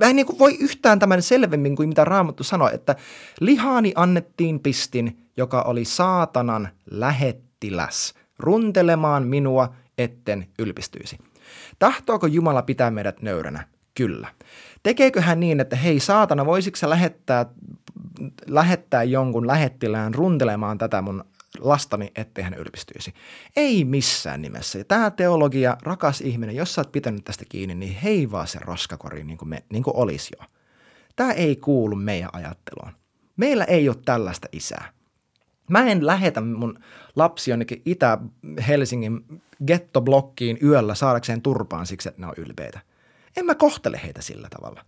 mä 0.00 0.06
en 0.06 0.16
niin 0.16 0.26
kuin 0.26 0.38
voi 0.38 0.56
yhtään 0.60 0.98
tämän 0.98 1.22
selvemmin 1.22 1.76
kuin 1.76 1.88
mitä 1.88 2.04
Raamattu 2.04 2.44
sanoi, 2.44 2.74
että 2.74 2.96
lihaani 3.40 3.92
annettiin 3.96 4.60
pistin, 4.60 5.28
joka 5.36 5.62
oli 5.62 5.84
saatanan 5.84 6.68
lähettiläs, 6.90 8.14
runtelemaan 8.38 9.26
minua, 9.26 9.74
etten 9.98 10.46
ylpistyisi. 10.58 11.18
Tahtooko 11.78 12.26
Jumala 12.26 12.62
pitää 12.62 12.90
meidät 12.90 13.22
nöyränä? 13.22 13.66
Kyllä. 13.94 14.28
Tekeekö 14.82 15.20
hän 15.20 15.40
niin, 15.40 15.60
että 15.60 15.76
hei 15.76 16.00
saatana, 16.00 16.46
voisitko 16.46 16.90
lähettää, 16.90 17.46
lähettää 18.46 19.02
jonkun 19.02 19.46
lähettilään 19.46 20.14
runtelemaan 20.14 20.78
tätä 20.78 21.02
mun 21.02 21.24
lastani, 21.58 22.12
ettei 22.16 22.44
hän 22.44 22.54
ylpistyisi. 22.54 23.14
Ei 23.56 23.84
missään 23.84 24.42
nimessä. 24.42 24.78
Ja 24.78 24.84
tämä 24.84 25.10
teologia, 25.10 25.76
rakas 25.82 26.20
ihminen, 26.20 26.56
jos 26.56 26.74
sä 26.74 26.80
oot 26.80 26.92
pitänyt 26.92 27.24
tästä 27.24 27.44
kiinni, 27.48 27.74
niin 27.74 27.94
heivaa 27.94 28.46
se 28.46 28.58
roskakori 28.58 29.24
niin 29.24 29.38
kuin, 29.38 29.48
me, 29.48 29.64
niin 29.68 29.82
kuin 29.82 29.96
olisi 29.96 30.36
jo. 30.40 30.46
Tämä 31.16 31.32
ei 31.32 31.56
kuulu 31.56 31.96
meidän 31.96 32.30
ajatteluun. 32.32 32.92
Meillä 33.36 33.64
ei 33.64 33.88
ole 33.88 33.96
tällaista 34.04 34.48
isää. 34.52 34.92
Mä 35.70 35.86
en 35.86 36.06
lähetä 36.06 36.40
mun 36.40 36.78
lapsi 37.16 37.50
jonnekin 37.50 37.82
Itä-Helsingin 37.84 39.24
gettoblokkiin 39.66 40.58
yöllä 40.62 40.94
saadakseen 40.94 41.42
turpaan 41.42 41.86
siksi, 41.86 42.08
että 42.08 42.20
ne 42.20 42.26
on 42.26 42.34
ylpeitä. 42.36 42.80
En 43.36 43.46
mä 43.46 43.54
kohtele 43.54 44.00
heitä 44.04 44.22
sillä 44.22 44.48
tavalla. 44.50 44.84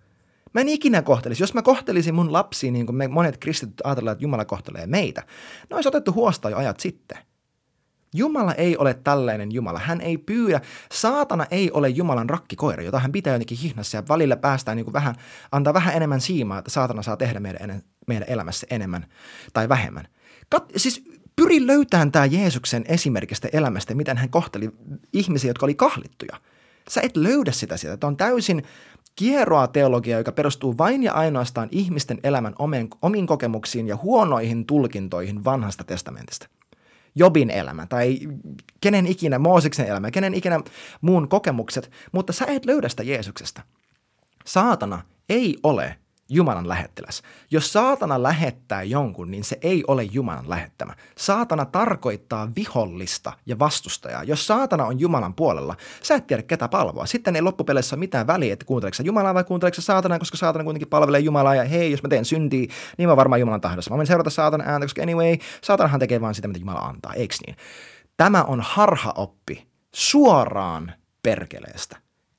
Mä 0.56 0.60
en 0.60 0.68
ikinä 0.68 1.02
kohtelisi. 1.02 1.42
Jos 1.42 1.54
mä 1.54 1.62
kohtelisin 1.62 2.14
mun 2.14 2.32
lapsia 2.32 2.72
niin 2.72 2.86
kuin 2.86 2.96
me 2.96 3.08
monet 3.08 3.36
kristityt 3.36 3.80
ajatellaan, 3.84 4.12
että 4.12 4.24
Jumala 4.24 4.44
kohtelee 4.44 4.86
meitä, 4.86 5.22
ne 5.70 5.76
olisi 5.76 5.88
otettu 5.88 6.12
huostaan 6.12 6.52
jo 6.52 6.58
ajat 6.58 6.80
sitten. 6.80 7.18
Jumala 8.14 8.54
ei 8.54 8.76
ole 8.76 8.94
tällainen 8.94 9.52
Jumala. 9.52 9.78
Hän 9.78 10.00
ei 10.00 10.18
pyydä. 10.18 10.60
Saatana 10.92 11.46
ei 11.50 11.70
ole 11.70 11.88
Jumalan 11.88 12.30
rakkikoira, 12.30 12.82
jota 12.82 12.98
hän 12.98 13.12
pitää 13.12 13.32
jotenkin 13.32 13.58
hihnassa 13.58 13.96
ja 13.96 14.02
välillä 14.08 14.36
päästään 14.36 14.76
niin 14.76 14.92
vähän, 14.92 15.14
antaa 15.52 15.74
vähän 15.74 15.96
enemmän 15.96 16.20
siimaa, 16.20 16.58
että 16.58 16.70
saatana 16.70 17.02
saa 17.02 17.16
tehdä 17.16 17.40
meidän, 17.40 17.82
meidän 18.06 18.28
elämässä 18.28 18.66
enemmän 18.70 19.06
tai 19.52 19.68
vähemmän. 19.68 20.08
Kat, 20.48 20.72
siis 20.76 21.04
pyri 21.36 21.66
löytämään 21.66 22.12
tämä 22.12 22.26
Jeesuksen 22.26 22.84
esimerkistä 22.88 23.48
elämästä, 23.52 23.94
miten 23.94 24.16
hän 24.16 24.30
kohteli 24.30 24.70
ihmisiä, 25.12 25.50
jotka 25.50 25.66
oli 25.66 25.74
kahlittuja. 25.74 26.40
Sä 26.88 27.00
et 27.00 27.16
löydä 27.16 27.52
sitä 27.52 27.76
sieltä. 27.76 27.96
Tämä 27.96 28.08
on 28.08 28.16
täysin 28.16 28.62
kierroa 29.16 29.66
teologia, 29.66 30.18
joka 30.18 30.32
perustuu 30.32 30.78
vain 30.78 31.02
ja 31.02 31.12
ainoastaan 31.12 31.68
ihmisten 31.72 32.20
elämän 32.22 32.54
omiin 33.02 33.26
kokemuksiin 33.26 33.88
ja 33.88 33.96
huonoihin 33.96 34.66
tulkintoihin 34.66 35.44
vanhasta 35.44 35.84
testamentista. 35.84 36.48
Jobin 37.14 37.50
elämä 37.50 37.86
tai 37.86 38.18
kenen 38.80 39.06
ikinä 39.06 39.38
Mooseksen 39.38 39.86
elämä, 39.86 40.10
kenen 40.10 40.34
ikinä 40.34 40.60
muun 41.00 41.28
kokemukset, 41.28 41.90
mutta 42.12 42.32
sä 42.32 42.44
et 42.48 42.64
löydä 42.64 42.88
sitä 42.88 43.02
Jeesuksesta. 43.02 43.62
Saatana 44.44 45.02
ei 45.28 45.56
ole 45.62 45.98
Jumalan 46.28 46.68
lähettiläs. 46.68 47.22
Jos 47.50 47.72
saatana 47.72 48.22
lähettää 48.22 48.82
jonkun, 48.82 49.30
niin 49.30 49.44
se 49.44 49.58
ei 49.62 49.84
ole 49.86 50.02
Jumalan 50.02 50.50
lähettämä. 50.50 50.94
Saatana 51.18 51.64
tarkoittaa 51.64 52.48
vihollista 52.56 53.32
ja 53.46 53.58
vastustajaa. 53.58 54.22
Jos 54.22 54.46
saatana 54.46 54.84
on 54.84 55.00
Jumalan 55.00 55.34
puolella, 55.34 55.76
sä 56.02 56.14
et 56.14 56.26
tiedä 56.26 56.42
ketä 56.42 56.68
palvoa. 56.68 57.06
Sitten 57.06 57.36
ei 57.36 57.42
loppupeleissä 57.42 57.96
ole 57.96 58.00
mitään 58.00 58.26
väliä, 58.26 58.52
että 58.52 58.66
kuunteleeko 58.66 58.96
Jumalaa 59.04 59.34
vai 59.34 59.44
kuunteleeko 59.44 59.80
saatanaa, 59.80 60.18
koska 60.18 60.36
saatana 60.36 60.64
kuitenkin 60.64 60.88
palvelee 60.88 61.20
Jumalaa 61.20 61.54
ja 61.54 61.64
hei, 61.64 61.90
jos 61.90 62.02
mä 62.02 62.08
teen 62.08 62.24
syntiä, 62.24 62.72
niin 62.98 63.08
mä 63.08 63.16
varmaan 63.16 63.40
Jumalan 63.40 63.60
tahdossa. 63.60 63.90
Mä 63.90 63.96
voin 63.96 64.06
seurata 64.06 64.30
saatana 64.30 64.64
ääntä, 64.66 64.84
koska 64.84 65.02
anyway, 65.02 65.36
saatanahan 65.62 66.00
tekee 66.00 66.20
vaan 66.20 66.34
sitä, 66.34 66.48
mitä 66.48 66.60
Jumala 66.60 66.80
antaa, 66.80 67.14
eikö 67.14 67.34
niin? 67.46 67.56
Tämä 68.16 68.42
on 68.44 68.60
harhaoppi 68.60 69.66
suoraan 69.94 70.92
perkeleestä. 71.22 71.96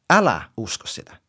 Älä 0.10 0.42
usko 0.58 0.88
sitä. 0.88 1.27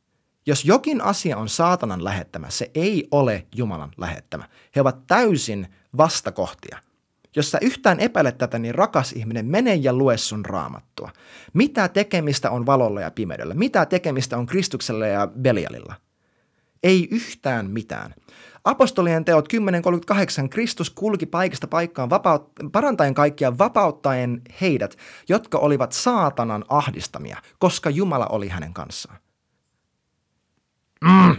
Jos 0.48 0.64
jokin 0.64 1.00
asia 1.00 1.36
on 1.36 1.48
saatanan 1.48 2.04
lähettämä, 2.04 2.50
se 2.50 2.70
ei 2.74 3.08
ole 3.10 3.46
Jumalan 3.56 3.90
lähettämä. 3.96 4.48
He 4.76 4.80
ovat 4.80 5.06
täysin 5.06 5.68
vastakohtia. 5.96 6.78
Jos 7.36 7.50
sä 7.50 7.58
yhtään 7.62 8.00
epäilet 8.00 8.38
tätä, 8.38 8.58
niin 8.58 8.74
rakas 8.74 9.12
ihminen, 9.12 9.46
mene 9.46 9.74
ja 9.74 9.92
lue 9.92 10.16
sun 10.16 10.44
raamattua. 10.44 11.10
Mitä 11.52 11.88
tekemistä 11.88 12.50
on 12.50 12.66
valolla 12.66 13.00
ja 13.00 13.10
pimeydellä? 13.10 13.54
Mitä 13.54 13.86
tekemistä 13.86 14.38
on 14.38 14.46
Kristuksella 14.46 15.06
ja 15.06 15.26
Belialilla? 15.26 15.94
Ei 16.82 17.08
yhtään 17.10 17.70
mitään. 17.70 18.14
Apostolien 18.64 19.24
teot 19.24 19.48
10.38 20.42 20.48
Kristus 20.48 20.90
kulki 20.90 21.26
paikasta 21.26 21.66
paikkaan 21.66 22.10
vapaut- 22.10 22.70
parantaen 22.72 23.14
kaikkia 23.14 23.58
vapauttaen 23.58 24.42
heidät, 24.60 24.96
jotka 25.28 25.58
olivat 25.58 25.92
saatanan 25.92 26.64
ahdistamia, 26.68 27.36
koska 27.58 27.90
Jumala 27.90 28.26
oli 28.26 28.48
hänen 28.48 28.74
kanssaan. 28.74 29.18
Mm. 31.04 31.36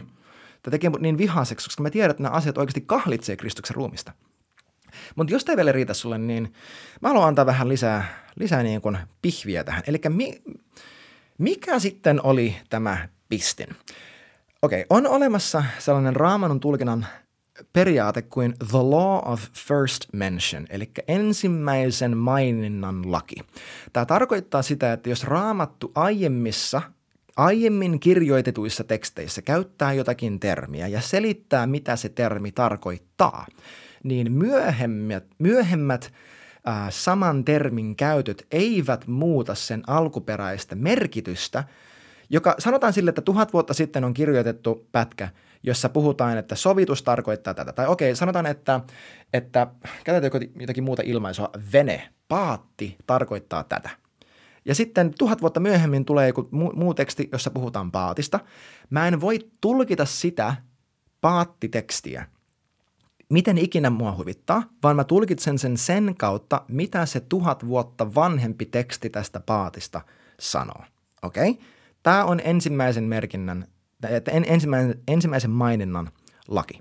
Tämä 0.64 0.72
tekee 0.72 0.92
niin 1.00 1.18
vihaseksi, 1.18 1.68
koska 1.68 1.84
mä 1.84 1.90
tiedän, 1.90 2.12
että 2.12 2.24
nämä 2.24 2.36
asiat 2.36 2.58
oikeasti 2.58 2.82
kahlitsee 2.82 3.36
Kristuksen 3.36 3.76
ruumista. 3.76 4.12
Mutta 5.16 5.34
jos 5.34 5.46
tämä 5.46 5.56
vielä 5.56 5.72
riitä 5.72 5.94
sulle, 5.94 6.18
niin 6.18 6.54
mä 7.02 7.10
haluan 7.10 7.28
antaa 7.28 7.46
vähän 7.46 7.70
lisää, 7.70 8.26
lisää 8.36 8.64
niin 8.64 8.82
kuin 8.82 8.98
pihviä 9.22 9.64
tähän. 9.64 9.84
Eli 9.88 10.02
mi, 10.10 10.42
mikä 11.38 11.80
sitten 11.80 12.26
oli 12.26 12.56
tämä 12.70 13.10
pistin? 13.30 13.68
Okei, 14.62 14.86
okay, 14.90 14.98
on 14.98 15.08
olemassa 15.08 15.64
sellainen 15.80 16.16
raamanun 16.16 16.60
tulkinnan 16.60 17.06
periaate 17.74 18.22
kuin 18.22 18.54
the 18.70 18.78
law 18.78 19.32
of 19.32 19.42
first 19.54 20.06
mention, 20.14 20.68
eli 20.70 20.92
ensimmäisen 21.08 22.18
maininnan 22.18 23.12
laki. 23.12 23.36
Tämä 23.94 24.06
tarkoittaa 24.06 24.62
sitä, 24.62 24.94
että 24.94 25.10
jos 25.10 25.24
raamattu 25.24 25.92
aiemmissa 25.96 26.82
aiemmin 27.40 28.00
kirjoitetuissa 28.00 28.84
teksteissä 28.84 29.42
käyttää 29.42 29.94
jotakin 29.94 30.40
termiä 30.40 30.88
ja 30.88 31.02
selittää, 31.02 31.68
mitä 31.68 31.96
se 31.96 32.10
termi 32.10 32.52
tarkoittaa, 32.52 33.46
niin 34.04 34.32
myöhemmät, 34.32 35.24
myöhemmät 35.38 36.14
äh, 36.68 36.88
saman 36.90 37.46
termin 37.46 37.96
käytöt 37.96 38.48
eivät 38.52 39.08
muuta 39.08 39.56
sen 39.56 39.84
alkuperäistä 39.88 40.76
merkitystä, 40.76 41.64
joka 42.30 42.56
sanotaan 42.60 42.94
sille, 42.94 43.10
että 43.10 43.22
tuhat 43.22 43.54
vuotta 43.54 43.74
sitten 43.74 44.04
on 44.04 44.14
kirjoitettu 44.14 44.88
pätkä, 44.92 45.30
jossa 45.64 45.90
puhutaan, 45.90 46.38
että 46.38 46.56
sovitus 46.56 47.04
tarkoittaa 47.04 47.54
tätä. 47.54 47.74
Tai 47.74 47.88
okei, 47.88 48.16
sanotaan, 48.16 48.46
että, 48.46 48.80
että 49.34 49.68
käytetäänkö 50.04 50.48
jotakin 50.60 50.84
muuta 50.84 51.02
ilmaisua, 51.06 51.50
vene, 51.74 52.10
paatti 52.28 52.98
tarkoittaa 53.08 53.64
tätä. 53.64 53.90
Ja 54.66 54.76
sitten 54.76 55.14
tuhat 55.18 55.42
vuotta 55.42 55.60
myöhemmin 55.60 56.06
tulee 56.06 56.28
joku 56.28 56.50
muu, 56.52 56.94
teksti, 56.94 57.30
jossa 57.32 57.52
puhutaan 57.52 57.92
paatista. 57.92 58.40
Mä 58.90 59.08
en 59.08 59.22
voi 59.22 59.40
tulkita 59.62 60.06
sitä 60.06 60.56
paattitekstiä, 61.22 62.26
miten 63.30 63.58
ikinä 63.58 63.90
mua 63.90 64.16
huvittaa, 64.16 64.64
vaan 64.84 64.96
mä 64.96 65.04
tulkitsen 65.04 65.60
sen 65.60 65.78
sen 65.78 66.16
kautta, 66.16 66.62
mitä 66.68 67.06
se 67.06 67.20
tuhat 67.20 67.68
vuotta 67.68 68.16
vanhempi 68.16 68.66
teksti 68.66 69.10
tästä 69.10 69.40
paatista 69.40 70.02
sanoo. 70.40 70.84
Okei? 71.22 71.50
Okay? 71.50 71.64
Tämä 72.04 72.26
on 72.26 72.42
ensimmäisen 72.44 73.04
merkinnän, 73.04 73.68
ensimmäisen, 74.46 75.00
ensimmäisen 75.08 75.52
maininnan 75.52 76.12
laki. 76.48 76.80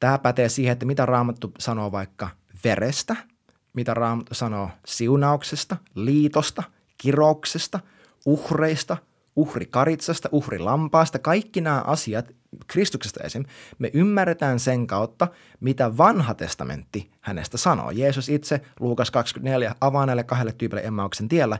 Tämä 0.00 0.18
pätee 0.18 0.48
siihen, 0.48 0.72
että 0.72 0.86
mitä 0.86 1.06
Raamattu 1.06 1.52
sanoo 1.58 1.92
vaikka 1.92 2.28
verestä, 2.64 3.16
mitä 3.72 3.94
Raamattu 3.94 4.34
sanoo 4.34 4.70
siunauksesta, 4.86 5.76
liitosta– 5.94 6.62
kirouksesta, 6.98 7.80
uhreista, 8.26 8.96
uhrikaritsasta, 9.36 10.28
uhrilampaasta, 10.32 11.18
kaikki 11.18 11.60
nämä 11.60 11.82
asiat 11.86 12.34
Kristuksesta 12.66 13.20
esim. 13.24 13.44
me 13.78 13.90
ymmärretään 13.94 14.60
sen 14.60 14.86
kautta, 14.86 15.28
mitä 15.60 15.96
vanha 15.96 16.34
testamentti 16.34 17.10
hänestä 17.20 17.56
sanoo. 17.56 17.90
Jeesus 17.90 18.28
itse, 18.28 18.60
Luukas 18.80 19.10
24, 19.10 19.74
avaa 19.80 20.06
näille 20.06 20.24
kahdelle 20.24 20.52
tyypille 20.52 20.82
Emmauksen 20.82 21.28
tiellä, 21.28 21.58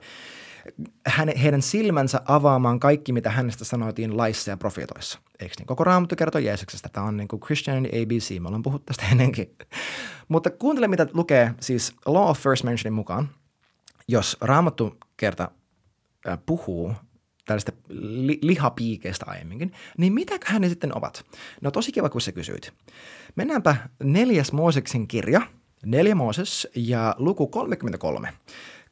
häne, 1.07 1.35
heidän 1.42 1.62
silmänsä 1.62 2.20
avaamaan 2.25 2.81
kaikki, 2.81 3.12
mitä 3.12 3.31
hänestä 3.31 3.64
sanoitiin 3.64 4.16
laissa 4.16 4.51
ja 4.51 4.57
profeetoissa. 4.57 5.18
Eikö 5.40 5.55
niin? 5.59 5.66
Koko 5.66 5.85
raamattu 5.85 6.16
kertoo 6.16 6.38
Jeesuksesta. 6.38 6.88
Tämä 6.88 7.07
on 7.07 7.16
niin 7.16 7.29
kuin 7.29 7.40
Christianity 7.40 8.03
ABC. 8.03 8.40
Me 8.40 8.46
ollaan 8.49 8.62
puhuttu 8.62 8.85
tästä 8.87 9.05
ennenkin. 9.12 9.57
Mutta 10.29 10.51
kuuntele, 10.51 10.88
mitä 10.88 11.07
lukee 11.12 11.55
siis 11.61 11.94
Law 12.07 12.31
of 12.31 12.38
First 12.38 12.64
Mentionin 12.64 12.94
mukaan. 12.94 13.29
Jos 14.08 14.36
raamattu 14.40 14.96
kerta 15.16 15.50
puhuu 16.46 16.94
tällaista 17.46 17.72
li- 17.88 18.38
lihapiikeistä 18.42 19.26
aiemminkin, 19.28 19.72
niin 19.98 20.12
mitä 20.12 20.34
ne 20.58 20.68
sitten 20.68 20.96
ovat? 20.96 21.24
No 21.60 21.70
tosi 21.70 21.92
kiva, 21.92 22.08
kun 22.08 22.20
sä 22.20 22.32
kysyit. 22.32 22.72
Mennäänpä 23.36 23.76
neljäs 24.02 24.52
Mooseksen 24.52 25.08
kirja, 25.08 25.40
neljä 25.84 26.14
Mooses 26.14 26.68
ja 26.76 27.14
luku 27.18 27.46
33. 27.46 28.32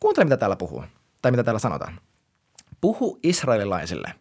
Kuuntele, 0.00 0.24
mitä 0.24 0.36
täällä 0.36 0.56
puhuu, 0.56 0.84
tai 1.22 1.30
mitä 1.30 1.44
täällä 1.44 1.58
sanotaan. 1.58 2.00
Puhu 2.80 3.18
israelilaisille. 3.22 4.14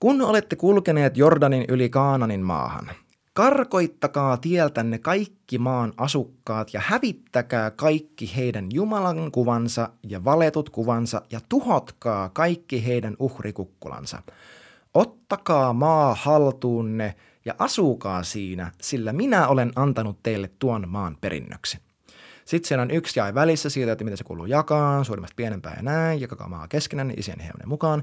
Kun 0.00 0.22
olette 0.22 0.56
kulkeneet 0.56 1.16
Jordanin 1.16 1.64
yli 1.68 1.88
Kaananin 1.88 2.40
maahan– 2.40 2.90
Karkoittakaa 3.38 4.36
tieltänne 4.36 4.98
kaikki 4.98 5.58
maan 5.58 5.92
asukkaat 5.96 6.74
ja 6.74 6.80
hävittäkää 6.84 7.70
kaikki 7.70 8.36
heidän 8.36 8.66
Jumalan 8.72 9.32
kuvansa 9.32 9.88
ja 10.02 10.24
valetut 10.24 10.70
kuvansa 10.70 11.22
ja 11.30 11.40
tuhotkaa 11.48 12.28
kaikki 12.28 12.86
heidän 12.86 13.16
uhrikukkulansa. 13.18 14.22
Ottakaa 14.94 15.72
maa 15.72 16.14
haltuunne 16.14 17.14
ja 17.44 17.54
asukaa 17.58 18.22
siinä, 18.22 18.72
sillä 18.80 19.12
minä 19.12 19.48
olen 19.48 19.72
antanut 19.76 20.22
teille 20.22 20.50
tuon 20.58 20.88
maan 20.88 21.16
perinnöksi. 21.20 21.78
Sitten 22.44 22.68
siellä 22.68 22.82
on 22.82 22.90
yksi 22.90 23.20
jae 23.20 23.34
välissä 23.34 23.70
siitä, 23.70 23.92
että 23.92 24.04
miten 24.04 24.18
se 24.18 24.24
kuuluu 24.24 24.46
jakaa, 24.46 25.04
suurimmasta 25.04 25.36
pienempää 25.36 25.74
ja 25.76 25.82
näin, 25.82 26.20
jakakaa 26.20 26.48
maa 26.48 26.68
keskenään 26.68 27.12
isien 27.16 27.38
ja 27.40 27.66
mukaan. 27.66 28.02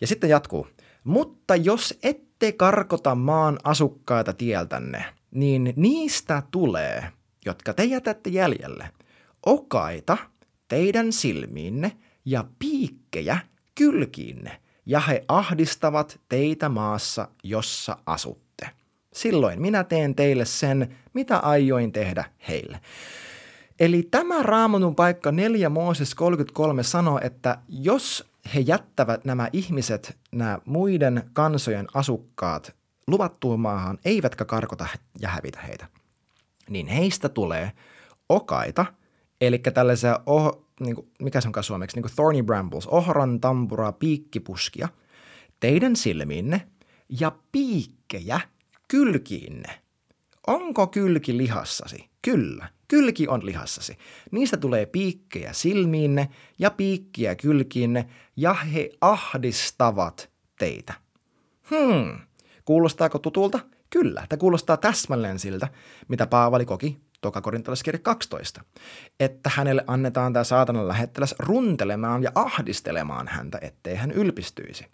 Ja 0.00 0.06
sitten 0.06 0.30
jatkuu. 0.30 0.66
Mutta 1.08 1.56
jos 1.56 1.98
ette 2.02 2.52
karkota 2.52 3.14
maan 3.14 3.58
asukkaita 3.64 4.32
tieltänne, 4.32 5.04
niin 5.30 5.72
niistä 5.76 6.42
tulee, 6.50 7.12
jotka 7.44 7.74
te 7.74 7.84
jätätte 7.84 8.30
jäljelle, 8.30 8.90
okaita 9.46 10.16
teidän 10.68 11.12
silmiinne 11.12 11.92
ja 12.24 12.44
piikkejä 12.58 13.38
kylkiinne, 13.74 14.60
ja 14.86 15.00
he 15.00 15.24
ahdistavat 15.28 16.20
teitä 16.28 16.68
maassa, 16.68 17.28
jossa 17.44 17.98
asutte. 18.06 18.70
Silloin 19.12 19.62
minä 19.62 19.84
teen 19.84 20.14
teille 20.14 20.44
sen, 20.44 20.96
mitä 21.14 21.38
aioin 21.38 21.92
tehdä 21.92 22.24
heille. 22.48 22.80
Eli 23.80 24.08
tämä 24.10 24.42
raamatun 24.42 24.94
paikka 24.94 25.32
4 25.32 25.68
Mooses 25.68 26.14
33 26.14 26.82
sanoo, 26.82 27.20
että 27.22 27.58
jos 27.68 28.27
he 28.54 28.60
jättävät 28.60 29.24
nämä 29.24 29.48
ihmiset, 29.52 30.18
nämä 30.32 30.58
muiden 30.64 31.30
kansojen 31.32 31.86
asukkaat 31.94 32.76
luvattuun 33.06 33.60
maahan, 33.60 33.98
eivätkä 34.04 34.44
karkota 34.44 34.86
ja 35.20 35.28
hävitä 35.28 35.60
heitä, 35.60 35.86
niin 36.68 36.86
heistä 36.86 37.28
tulee 37.28 37.72
okaita, 38.28 38.86
eli 39.40 39.58
tällaisia, 39.58 40.20
oh, 40.26 40.66
niin 40.80 40.94
kuin, 40.94 41.10
mikä 41.22 41.40
se 41.40 41.48
onkaan 41.48 41.64
suomeksi, 41.64 41.96
niin 41.96 42.02
kuin 42.02 42.14
thorny 42.16 42.42
brambles, 42.42 42.86
ohran 42.86 43.40
tampura, 43.40 43.92
piikkipuskia, 43.92 44.88
teidän 45.60 45.96
silmiinne 45.96 46.68
ja 47.20 47.32
piikkejä 47.52 48.40
kylkiinne. 48.88 49.82
Onko 50.46 50.86
kylki 50.86 51.36
lihassasi? 51.36 52.08
Kyllä. 52.28 52.68
Kylki 52.88 53.28
on 53.28 53.46
lihassasi. 53.46 53.98
Niistä 54.30 54.56
tulee 54.56 54.86
piikkejä 54.86 55.52
silmiinne 55.52 56.28
ja 56.58 56.70
piikkiä 56.70 57.34
kylkiinne, 57.34 58.08
ja 58.36 58.54
he 58.54 58.90
ahdistavat 59.00 60.30
teitä. 60.58 60.94
Hmm, 61.70 62.18
kuulostaako 62.64 63.18
tutulta? 63.18 63.60
Kyllä, 63.90 64.26
tämä 64.28 64.40
kuulostaa 64.40 64.76
täsmälleen 64.76 65.38
siltä, 65.38 65.68
mitä 66.08 66.26
Paavali 66.26 66.64
koki 66.64 66.98
toka 67.20 67.40
korintolaiskirja 67.40 67.98
12, 67.98 68.64
että 69.20 69.50
hänelle 69.54 69.84
annetaan 69.86 70.32
tämä 70.32 70.44
saatanan 70.44 70.88
lähettiläs 70.88 71.34
runtelemaan 71.38 72.22
ja 72.22 72.32
ahdistelemaan 72.34 73.28
häntä, 73.28 73.58
ettei 73.62 73.96
hän 73.96 74.10
ylpistyisi. 74.10 74.86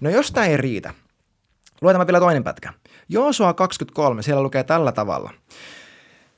No 0.00 0.10
jos 0.10 0.32
tämä 0.32 0.46
ei 0.46 0.56
riitä, 0.56 0.94
luetaan 1.80 2.06
vielä 2.06 2.20
toinen 2.20 2.44
pätkä. 2.44 2.72
Joosua 3.08 3.54
23, 3.54 4.22
siellä 4.22 4.42
lukee 4.42 4.64
tällä 4.64 4.92
tavalla– 4.92 5.30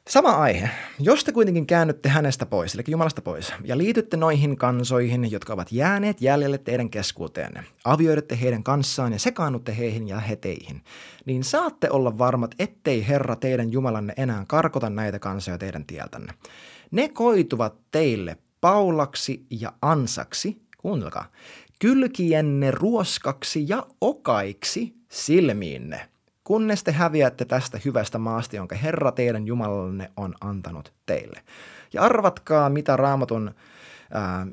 Sama 0.09 0.31
aihe. 0.31 0.71
Jos 0.99 1.25
te 1.25 1.33
kuitenkin 1.33 1.67
käännytte 1.67 2.09
hänestä 2.09 2.47
pois, 2.47 2.75
eli 2.75 2.83
Jumalasta 2.89 3.23
pois, 3.23 3.53
ja 3.65 3.79
liitytte 3.79 4.17
noihin 4.17 4.57
kansoihin, 4.57 5.31
jotka 5.31 5.53
ovat 5.53 5.73
jääneet 5.73 6.23
jäljelle 6.23 6.59
teidän 6.59 6.91
keskuuteenne, 6.91 7.65
avioidutte 7.85 8.41
heidän 8.41 8.63
kanssaan 8.63 9.13
ja 9.13 9.19
sekaannutte 9.19 9.77
heihin 9.77 10.09
ja 10.09 10.21
he 10.21 10.37
teihin, 10.37 10.83
niin 11.25 11.45
saatte 11.45 11.91
olla 11.91 12.19
varmat, 12.19 12.55
ettei 12.59 13.09
Herra 13.09 13.37
teidän 13.37 13.73
Jumalanne 13.73 14.15
enää 14.17 14.45
karkota 14.49 14.91
näitä 14.91 15.19
kansoja 15.19 15.59
teidän 15.59 15.85
tieltänne. 15.87 16.33
Ne 16.91 17.09
koituvat 17.09 17.75
teille 17.91 18.37
paulaksi 18.61 19.47
ja 19.51 19.73
ansaksi, 19.83 20.63
kuunnelkaa, 20.79 21.31
kylkienne 21.79 22.71
ruoskaksi 22.71 23.65
ja 23.69 23.87
okaiksi 24.01 24.95
silmiinne 25.09 26.12
kunnes 26.45 26.85
te 26.85 26.93
häviätte 26.93 27.45
tästä 27.45 27.79
hyvästä 27.85 28.19
maasta, 28.19 28.57
jonka 28.57 28.77
Herra 28.77 29.13
teidän 29.13 29.47
Jumalanne 29.47 30.11
on 30.17 30.35
antanut 30.41 30.93
teille. 31.07 31.43
Ja 31.93 32.03
arvatkaa, 32.03 32.69
mitä 32.71 32.97
raamatun, 32.97 33.55
ää, 34.11 34.47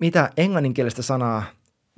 mitä 0.00 0.30
englanninkielistä 0.36 1.02
sanaa 1.02 1.42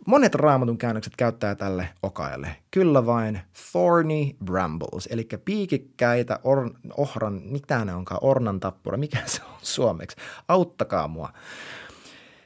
monet 0.06 0.34
raamatun 0.34 0.78
käännökset 0.78 1.16
käyttää 1.16 1.54
tälle 1.54 1.88
okaille. 2.02 2.56
Kyllä 2.70 3.06
vain 3.06 3.40
thorny 3.72 4.36
brambles, 4.44 5.08
eli 5.10 5.28
piikikkäitä 5.44 6.38
or, 6.44 6.70
ohran, 6.96 7.40
mitä 7.44 7.84
ne 7.84 7.94
onkaan, 7.94 8.20
ornan 8.22 8.60
tappura, 8.60 8.96
mikä 8.96 9.18
se 9.26 9.42
on 9.42 9.58
suomeksi. 9.62 10.16
Auttakaa 10.48 11.08
mua. 11.08 11.32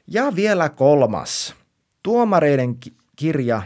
Ja 0.06 0.32
vielä 0.36 0.68
kolmas. 0.68 1.54
Tuomareiden 2.02 2.76
kirja 3.16 3.62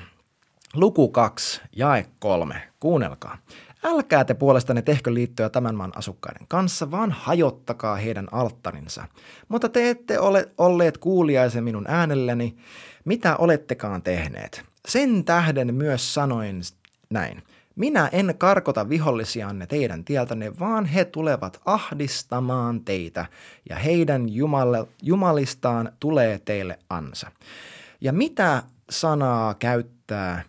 Luku 0.77 1.09
2, 1.09 1.61
jae 1.77 2.07
3. 2.21 2.63
Kuunnelkaa. 2.81 3.39
Älkää 3.85 4.25
te 4.25 4.35
puolestanne 4.35 4.83
tehkö 4.83 5.15
liittoja 5.15 5.51
tämän 5.51 5.75
maan 5.75 5.93
asukkaiden 5.97 6.47
kanssa, 6.49 6.91
vaan 6.91 7.11
hajottakaa 7.11 7.97
heidän 7.97 8.29
alttarinsa. 8.33 9.05
Mutta 9.49 9.69
te 9.69 9.91
ette 9.91 10.19
ole 10.19 10.49
olleet 10.59 10.99
kuuliaisen 10.99 11.65
minun 11.65 11.85
äänelleni, 11.89 12.57
mitä 13.05 13.37
olettekaan 13.37 14.03
tehneet. 14.03 14.65
Sen 14.89 15.25
tähden 15.25 15.75
myös 15.75 16.15
sanoin 16.15 16.61
näin. 17.11 17.43
Minä 17.77 18.09
en 18.13 18.35
karkota 18.39 18.89
vihollisianne 18.89 19.67
teidän 19.67 20.05
tieltänne, 20.05 20.59
vaan 20.59 20.85
he 20.85 21.05
tulevat 21.05 21.61
ahdistamaan 21.65 22.85
teitä, 22.85 23.27
ja 23.71 23.77
heidän 23.77 24.29
jumale, 24.29 24.87
jumalistaan 25.03 25.93
tulee 26.01 26.41
teille 26.45 26.79
ansa. 26.91 27.31
Ja 28.01 28.13
mitä 28.13 28.63
sanaa 28.91 29.55
käyttää 29.55 30.43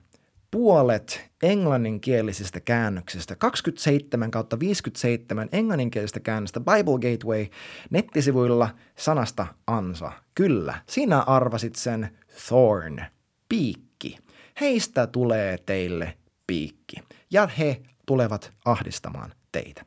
puolet 0.54 1.30
englanninkielisistä 1.44 2.60
käännöksistä, 2.60 3.36
27 3.36 4.32
kautta 4.32 4.60
57 4.60 5.50
englanninkielistä 5.52 6.20
käännöstä 6.20 6.60
Bible 6.60 7.12
Gateway 7.12 7.46
nettisivuilla 7.90 8.70
sanasta 8.96 9.48
ansa. 9.68 10.12
Kyllä, 10.36 10.76
sinä 10.90 11.20
arvasit 11.20 11.76
sen 11.76 12.10
thorn, 12.48 13.02
piikki. 13.50 14.18
Heistä 14.62 15.08
tulee 15.08 15.58
teille 15.58 16.18
piikki 16.48 16.96
ja 17.32 17.48
he 17.48 17.82
tulevat 18.06 18.52
ahdistamaan 18.66 19.34
teitä. 19.52 19.86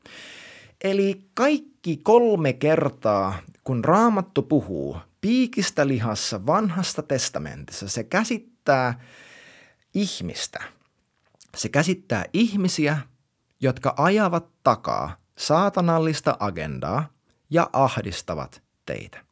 Eli 0.84 1.20
kaikki 1.34 1.96
kolme 2.02 2.52
kertaa, 2.52 3.38
kun 3.64 3.84
Raamattu 3.84 4.42
puhuu 4.42 4.96
piikistä 5.20 5.88
lihassa 5.88 6.46
vanhasta 6.46 7.02
testamentissa, 7.02 7.88
se 7.88 8.04
käsittää 8.04 9.00
ihmistä. 9.94 10.62
Se 11.56 11.68
käsittää 11.68 12.24
ihmisiä, 12.32 12.98
jotka 13.60 13.94
ajavat 13.96 14.48
takaa 14.62 15.16
saatanallista 15.38 16.36
agendaa 16.40 17.08
ja 17.50 17.70
ahdistavat 17.72 18.62
teitä. 18.86 19.26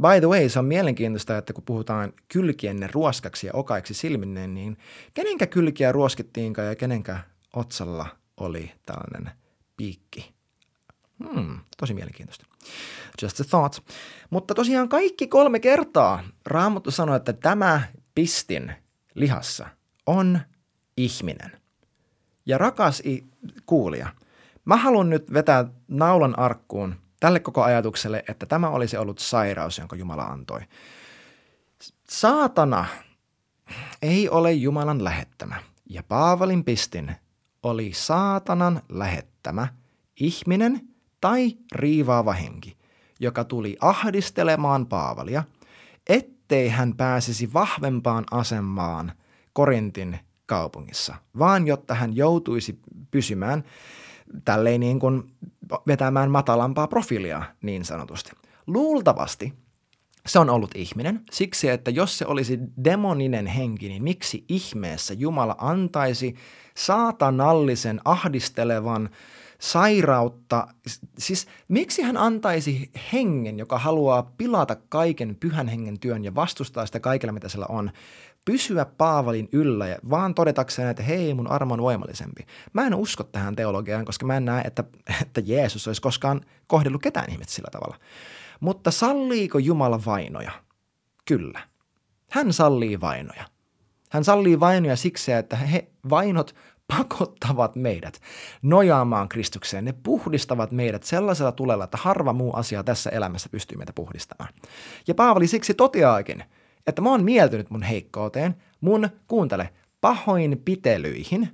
By 0.00 0.20
the 0.20 0.28
way, 0.28 0.48
se 0.48 0.58
on 0.58 0.64
mielenkiintoista, 0.64 1.38
että 1.38 1.52
kun 1.52 1.64
puhutaan 1.64 2.12
kylkienne 2.28 2.88
ruoskaksi 2.92 3.46
ja 3.46 3.52
okaiksi 3.54 3.94
silminneen, 3.94 4.54
niin 4.54 4.76
kenenkä 5.14 5.46
kylkiä 5.46 5.92
ruoskittiinkaan 5.92 6.68
ja 6.68 6.76
kenenkä 6.76 7.18
otsalla 7.56 8.06
oli 8.36 8.72
tällainen 8.86 9.30
piikki? 9.76 10.34
Hmm, 11.24 11.58
tosi 11.76 11.94
mielenkiintoista. 11.94 12.46
Just 13.22 13.40
a 13.40 13.44
thought. 13.44 13.78
Mutta 14.30 14.54
tosiaan 14.54 14.88
kaikki 14.88 15.26
kolme 15.26 15.60
kertaa 15.60 16.24
Raamattu 16.46 16.90
sanoi, 16.90 17.16
että 17.16 17.32
tämä 17.32 17.82
pistin 18.14 18.72
lihassa 19.14 19.66
on 20.06 20.40
ihminen. 20.96 21.60
Ja 22.46 22.58
rakas 22.58 23.02
kuulija, 23.66 24.08
mä 24.64 24.76
haluan 24.76 25.10
nyt 25.10 25.32
vetää 25.32 25.64
naulan 25.88 26.38
arkkuun 26.38 26.94
tälle 27.20 27.40
koko 27.40 27.62
ajatukselle, 27.62 28.24
että 28.28 28.46
tämä 28.46 28.68
olisi 28.68 28.96
ollut 28.96 29.18
sairaus, 29.18 29.78
jonka 29.78 29.96
Jumala 29.96 30.22
antoi. 30.22 30.60
Saatana 32.08 32.86
ei 34.02 34.28
ole 34.28 34.52
Jumalan 34.52 35.04
lähettämä, 35.04 35.56
ja 35.90 36.02
Paavalin 36.02 36.64
pistin 36.64 37.16
oli 37.62 37.92
saatanan 37.94 38.82
lähettämä 38.88 39.68
ihminen 40.20 40.88
tai 41.20 41.56
riivaava 41.72 42.32
henki, 42.32 42.76
joka 43.20 43.44
tuli 43.44 43.76
ahdistelemaan 43.80 44.86
Paavalia, 44.86 45.44
ettei 46.54 46.68
hän 46.68 46.96
pääsisi 46.96 47.52
vahvempaan 47.52 48.24
asemaan 48.30 49.12
Korintin 49.52 50.18
kaupungissa, 50.46 51.14
vaan 51.38 51.66
jotta 51.66 51.94
hän 51.94 52.16
joutuisi 52.16 52.78
pysymään 53.10 53.64
tälleen 54.44 54.80
niin 54.80 55.00
kuin 55.00 55.22
vetämään 55.86 56.30
matalampaa 56.30 56.86
profiilia 56.86 57.42
niin 57.62 57.84
sanotusti. 57.84 58.30
Luultavasti 58.66 59.52
se 60.26 60.38
on 60.38 60.50
ollut 60.50 60.70
ihminen, 60.74 61.20
siksi 61.30 61.68
että 61.68 61.90
jos 61.90 62.18
se 62.18 62.26
olisi 62.26 62.58
demoninen 62.84 63.46
henki, 63.46 63.88
niin 63.88 64.02
miksi 64.02 64.44
ihmeessä 64.48 65.14
Jumala 65.14 65.54
antaisi 65.58 66.34
saatanallisen, 66.76 68.00
ahdistelevan, 68.04 69.10
sairautta. 69.64 70.66
Siis 71.18 71.46
miksi 71.68 72.02
hän 72.02 72.16
antaisi 72.16 72.90
hengen, 73.12 73.58
joka 73.58 73.78
haluaa 73.78 74.32
pilata 74.36 74.76
kaiken 74.88 75.36
pyhän 75.40 75.68
hengen 75.68 76.00
työn 76.00 76.24
ja 76.24 76.34
vastustaa 76.34 76.86
sitä 76.86 77.00
kaikella, 77.00 77.32
mitä 77.32 77.48
sillä 77.48 77.66
on, 77.68 77.90
pysyä 78.44 78.84
Paavalin 78.84 79.48
yllä 79.52 79.88
ja 79.88 79.96
vaan 80.10 80.34
todetakseen, 80.34 80.88
että 80.88 81.02
hei, 81.02 81.34
mun 81.34 81.50
armo 81.50 81.74
on 81.74 81.82
voimallisempi. 81.82 82.46
Mä 82.72 82.86
en 82.86 82.94
usko 82.94 83.24
tähän 83.24 83.56
teologiaan, 83.56 84.04
koska 84.04 84.26
mä 84.26 84.36
en 84.36 84.44
näe, 84.44 84.62
että, 84.62 84.84
että 85.22 85.42
Jeesus 85.44 85.86
olisi 85.86 86.02
koskaan 86.02 86.40
kohdellut 86.66 87.02
ketään 87.02 87.30
ihmistä 87.30 87.52
sillä 87.52 87.68
tavalla. 87.72 87.98
Mutta 88.60 88.90
salliiko 88.90 89.58
Jumala 89.58 90.00
vainoja? 90.06 90.52
Kyllä. 91.24 91.60
Hän 92.30 92.52
sallii 92.52 93.00
vainoja. 93.00 93.44
Hän 94.10 94.24
sallii 94.24 94.60
vainoja 94.60 94.96
siksi, 94.96 95.32
että 95.32 95.56
he 95.56 95.88
vainot 96.10 96.54
pakottavat 96.86 97.76
meidät 97.76 98.20
nojaamaan 98.62 99.28
Kristukseen. 99.28 99.84
Ne 99.84 99.94
puhdistavat 100.02 100.70
meidät 100.70 101.02
sellaisella 101.02 101.52
tulella, 101.52 101.84
että 101.84 101.96
harva 101.96 102.32
muu 102.32 102.56
asia 102.56 102.84
tässä 102.84 103.10
elämässä 103.10 103.48
pystyy 103.48 103.78
meitä 103.78 103.92
puhdistamaan. 103.92 104.54
Ja 105.06 105.14
Paavali 105.14 105.46
siksi 105.46 105.74
toteaakin, 105.74 106.44
että 106.86 107.02
mä 107.02 107.10
oon 107.10 107.24
mieltynyt 107.24 107.70
mun 107.70 107.82
heikkouteen, 107.82 108.56
mun, 108.80 109.08
kuuntele, 109.28 109.70
pahoinpitelyihin, 110.00 111.48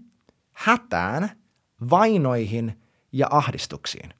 hätään, 0.52 1.30
vainoihin 1.90 2.80
ja 3.12 3.26
ahdistuksiin. 3.30 4.14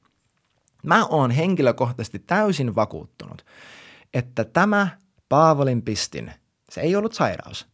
Mä 0.83 1.07
oon 1.07 1.31
henkilökohtaisesti 1.31 2.18
täysin 2.18 2.75
vakuuttunut, 2.75 3.44
että 4.14 4.44
tämä 4.44 4.88
Paavalin 5.29 5.83
pistin, 5.83 6.33
se 6.70 6.81
ei 6.81 6.96
ollut 6.96 7.12
sairaus, 7.12 7.66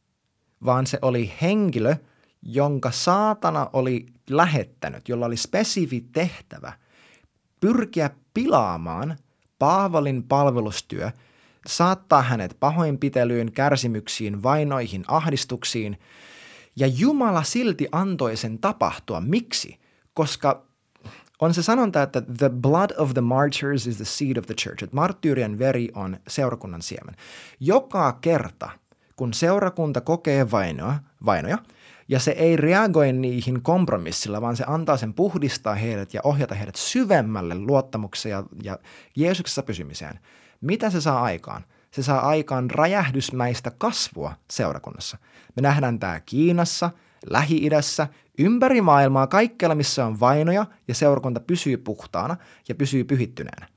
vaan 0.64 0.87
se 0.87 0.99
oli 1.03 1.33
henkilö, 1.42 1.96
jonka 2.42 2.90
saatana 2.90 3.70
oli 3.72 4.07
lähettänyt, 4.31 5.09
jolla 5.09 5.27
oli 5.27 5.37
spesifi 5.37 6.01
tehtävä 6.12 6.72
pyrkiä 7.61 8.11
pilaamaan 8.35 9.16
Paavalin 9.59 10.22
palvelustyö, 10.22 11.11
saattaa 11.66 12.22
hänet 12.22 12.57
pahoinpitelyyn, 12.61 13.53
kärsimyksiin, 13.53 14.42
vainoihin, 14.42 15.05
ahdistuksiin, 15.09 15.99
ja 16.77 16.87
Jumala 16.87 17.42
silti 17.42 17.88
antoi 17.92 18.37
sen 18.37 18.59
tapahtua. 18.59 19.20
Miksi? 19.20 19.79
Koska 20.14 20.66
on 21.40 21.55
se 21.55 21.62
sanonta, 21.62 22.03
että 22.03 22.20
the 22.20 22.49
blood 22.49 22.90
of 22.99 23.12
the 23.14 23.20
martyrs 23.20 23.87
is 23.87 23.96
the 23.96 24.05
seed 24.05 24.37
of 24.37 24.46
the 24.46 24.55
church, 24.55 24.85
että 24.85 24.96
marttyyrien 24.96 25.59
veri 25.59 25.88
on 25.94 26.16
seurakunnan 26.29 26.83
siemen. 26.83 27.16
Joka 27.61 28.18
kerta, 28.20 28.70
kun 29.16 29.35
seurakunta 29.35 30.01
kokee 30.01 30.51
vainoa, 30.51 30.94
vainoja, 31.25 31.59
ja 32.09 32.21
se 32.21 32.31
ei 32.31 32.57
reagoi 32.57 33.12
niihin 33.12 33.62
kompromissilla, 33.62 34.40
vaan 34.40 34.57
se 34.57 34.64
antaa 34.66 34.97
sen 34.97 35.14
puhdistaa 35.14 35.75
heidät 35.75 36.14
ja 36.14 36.21
ohjata 36.25 36.55
heidät 36.55 36.77
syvemmälle 36.77 37.55
luottamukseen 37.55 38.31
ja, 38.31 38.45
ja 38.62 38.79
Jeesuksessa 39.16 39.62
pysymiseen. 39.62 40.21
Mitä 40.61 40.90
se 40.90 41.01
saa 41.01 41.23
aikaan? 41.23 41.64
Se 41.90 42.03
saa 42.03 42.21
aikaan 42.21 42.71
räjähdysmäistä 42.71 43.71
kasvua 43.79 44.35
seurakunnassa. 44.51 45.19
Me 45.57 45.62
nähdään 45.62 45.99
tämä 45.99 46.21
Kiinassa, 46.21 46.90
Lähi-idässä, 47.31 48.09
ympäri 48.38 48.81
maailmaa, 48.81 49.27
kaikkialla 49.27 49.75
missä 49.75 50.07
on 50.07 50.21
vainoja 50.21 50.66
ja 50.88 50.95
seurakunta 50.95 51.40
pysyy 51.40 51.77
puhtaana 51.77 52.37
ja 52.69 52.75
pysyy 52.75 53.05
pyhittyneenä. 53.05 53.69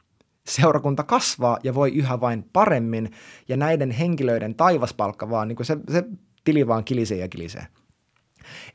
Seurakunta 0.47 1.03
kasvaa 1.03 1.57
ja 1.63 1.75
voi 1.75 1.91
yhä 1.91 2.21
vain 2.21 2.43
paremmin 2.53 3.11
ja 3.47 3.57
näiden 3.57 3.91
henkilöiden 3.91 4.55
taivaspalkka 4.55 5.29
vaan, 5.29 5.47
niin 5.47 5.55
kuin 5.55 5.65
se, 5.65 5.77
se 5.91 6.03
tili 6.43 6.67
vaan 6.67 6.83
kilisee 6.83 7.17
ja 7.17 7.27
kilisee. 7.27 7.67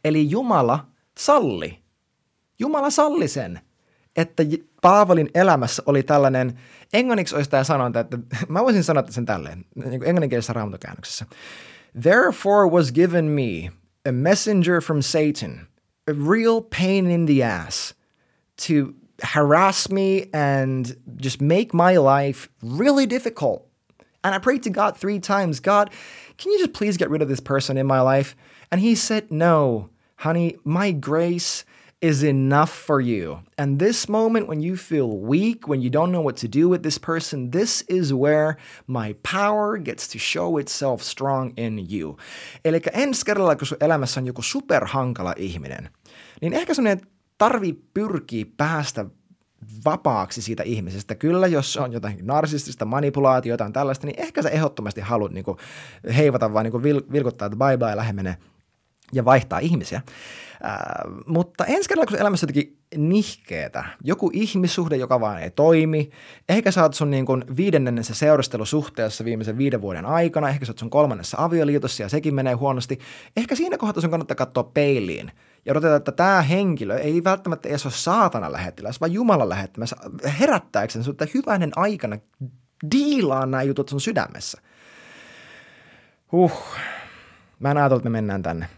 Eli 0.05 0.31
Jumala 0.31 0.87
salli. 1.19 1.79
Jumala 2.59 2.91
salli 2.91 3.29
sen, 3.29 3.61
että 4.17 4.43
Paavalin 4.83 5.31
elämässä 5.35 5.83
oli 5.87 6.03
tällainen, 6.03 6.59
englanniksi 6.93 7.35
olisi 7.35 7.51
tämä 7.51 7.65
sanonta, 7.65 8.01
että 8.01 8.19
mä 8.49 8.63
voisin 8.63 8.85
sanoa 8.85 9.05
sen 9.11 9.27
tälleen, 9.27 9.65
niin 9.75 10.01
kuin 10.01 10.09
englanninkielisessä 10.09 10.53
raamatokäännöksessä. 10.53 11.27
Therefore 12.03 12.69
was 12.71 12.93
given 12.93 13.25
me 13.25 13.73
a 14.09 14.13
messenger 14.13 14.81
from 14.81 15.03
Satan, 15.03 15.67
a 16.09 16.13
real 16.13 16.61
pain 16.61 17.11
in 17.11 17.27
the 17.27 17.45
ass 17.45 17.95
to 18.67 18.95
harass 19.23 19.89
me 19.91 20.29
and 20.33 20.87
just 21.25 21.41
make 21.41 21.73
my 21.73 21.99
life 21.99 22.49
really 22.79 23.07
difficult. 23.07 23.63
And 24.25 24.35
I 24.35 24.39
prayed 24.39 24.63
to 24.63 24.71
God 24.71 24.97
three 24.97 25.21
times 25.21 25.61
God, 25.61 25.91
can 26.39 26.53
you 26.53 26.59
just 26.59 26.73
please 26.73 26.97
get 26.97 27.11
rid 27.11 27.23
of 27.23 27.29
this 27.29 27.41
person 27.41 27.77
in 27.77 27.87
my 27.87 28.01
life? 28.01 28.37
And 28.71 28.81
he 28.81 28.95
said, 28.95 29.31
No, 29.31 29.91
honey, 30.17 30.57
my 30.65 30.93
grace 30.93 31.65
is 32.01 32.23
enough 32.23 32.71
for 32.71 33.01
you. 33.01 33.39
And 33.57 33.79
this 33.79 34.09
moment 34.09 34.47
when 34.47 34.61
you 34.61 34.77
feel 34.77 35.09
weak, 35.09 35.67
when 35.67 35.81
you 35.81 35.89
don't 35.89 36.13
know 36.13 36.21
what 36.21 36.37
to 36.37 36.49
do 36.49 36.69
with 36.69 36.83
this 36.83 36.99
person, 36.99 37.51
this 37.51 37.83
is 37.89 38.13
where 38.13 38.57
my 38.87 39.15
power 39.23 39.79
gets 39.79 40.09
to 40.09 40.19
show 40.19 40.59
itself 40.59 41.03
strong 41.03 41.55
in 41.57 41.79
you. 41.79 42.17
Eli 42.65 42.81
ensi 42.93 43.25
kerralla, 43.25 43.57
kun 43.57 43.67
sun 43.67 43.79
elämässä 43.81 44.21
on 44.21 44.27
joku 44.27 44.43
superhankala 44.43 45.35
ihminen, 45.37 45.89
niin 46.41 46.53
ehkä 46.53 46.75
sun 46.75 46.85
tarvii 47.39 47.83
pyrkiä 47.95 48.47
päästä 48.57 49.07
vapaaksi 49.85 50.43
siitä 50.43 50.63
ihmisestä. 50.63 51.15
Kyllä, 51.15 51.47
jos 51.47 51.77
on 51.77 51.93
jotain 51.93 52.19
narsistista 52.23 52.85
manipulaatiota 52.85 53.65
tai 53.65 53.73
tällaista, 53.73 54.07
niin 54.07 54.21
ehkä 54.21 54.43
sä 54.43 54.49
ehdottomasti 54.49 55.01
haluat 55.01 55.33
niin 55.33 55.45
kuin, 55.45 55.59
heivata 56.17 56.53
vai 56.53 56.65
niin 56.65 56.71
kuin 56.71 56.83
vil, 56.83 57.03
vilkuttaa, 57.13 57.47
että 57.47 57.59
bye 57.59 57.77
bye, 57.77 57.97
lähde 57.97 58.13
menee 58.13 58.37
ja 59.13 59.25
vaihtaa 59.25 59.59
ihmisiä. 59.59 60.03
Äh, 60.65 60.79
mutta 61.27 61.65
ensi 61.65 61.89
kerralla, 61.89 62.07
kun 62.07 62.21
elämässä 62.21 62.45
jotenkin 62.45 62.79
nihkeetä, 62.97 63.85
joku 64.05 64.31
ihmissuhde, 64.33 64.97
joka 64.97 65.21
vaan 65.21 65.43
ei 65.43 65.51
toimi, 65.51 66.11
ehkä 66.49 66.71
sä 66.71 66.83
oot 66.83 66.95
sun 66.95 67.11
niin 67.11 67.27
kuin 67.27 67.45
viidennessä 67.57 68.15
seurustelusuhteessa 68.15 69.25
viimeisen 69.25 69.59
viiden 69.59 69.81
vuoden 69.81 70.07
aikana, 70.07 70.49
ehkä 70.49 70.65
sä 70.65 70.73
oot 70.73 70.79
sun 70.79 70.91
kolmannessa 70.91 71.37
avioliitossa 71.41 72.03
ja 72.03 72.09
sekin 72.09 72.35
menee 72.35 72.55
huonosti, 72.55 72.99
ehkä 73.37 73.55
siinä 73.55 73.79
kohtaa 73.79 74.01
sun 74.01 74.11
kannattaa 74.11 74.35
katsoa 74.35 74.65
peiliin 74.65 75.33
ja 75.67 75.73
odoteta, 75.73 75.97
että 75.97 76.13
tämä 76.13 76.43
henkilö 76.43 76.99
ei 76.99 77.25
välttämättä 77.25 77.69
edes 77.69 77.87
ole 77.87 77.93
saatana 77.93 78.53
lähettiläs, 78.53 79.01
vaan 79.01 79.13
Jumalan 79.13 79.49
lähettämässä 79.49 79.97
herättääkseen 80.41 81.05
sinut, 81.05 81.23
että 81.23 81.33
hyvänen 81.35 81.73
aikana 81.77 82.19
diilaa 82.91 83.47
nämä 83.47 83.63
jutut 83.63 83.89
sun 83.89 84.01
sydämessä. 84.01 84.61
Huh. 86.33 86.63
Mä 87.59 87.71
en 87.71 87.77
ajatellut, 87.77 88.01
että 88.01 88.11
me 88.11 88.17
mennään 88.17 88.43
tänne 88.43 88.69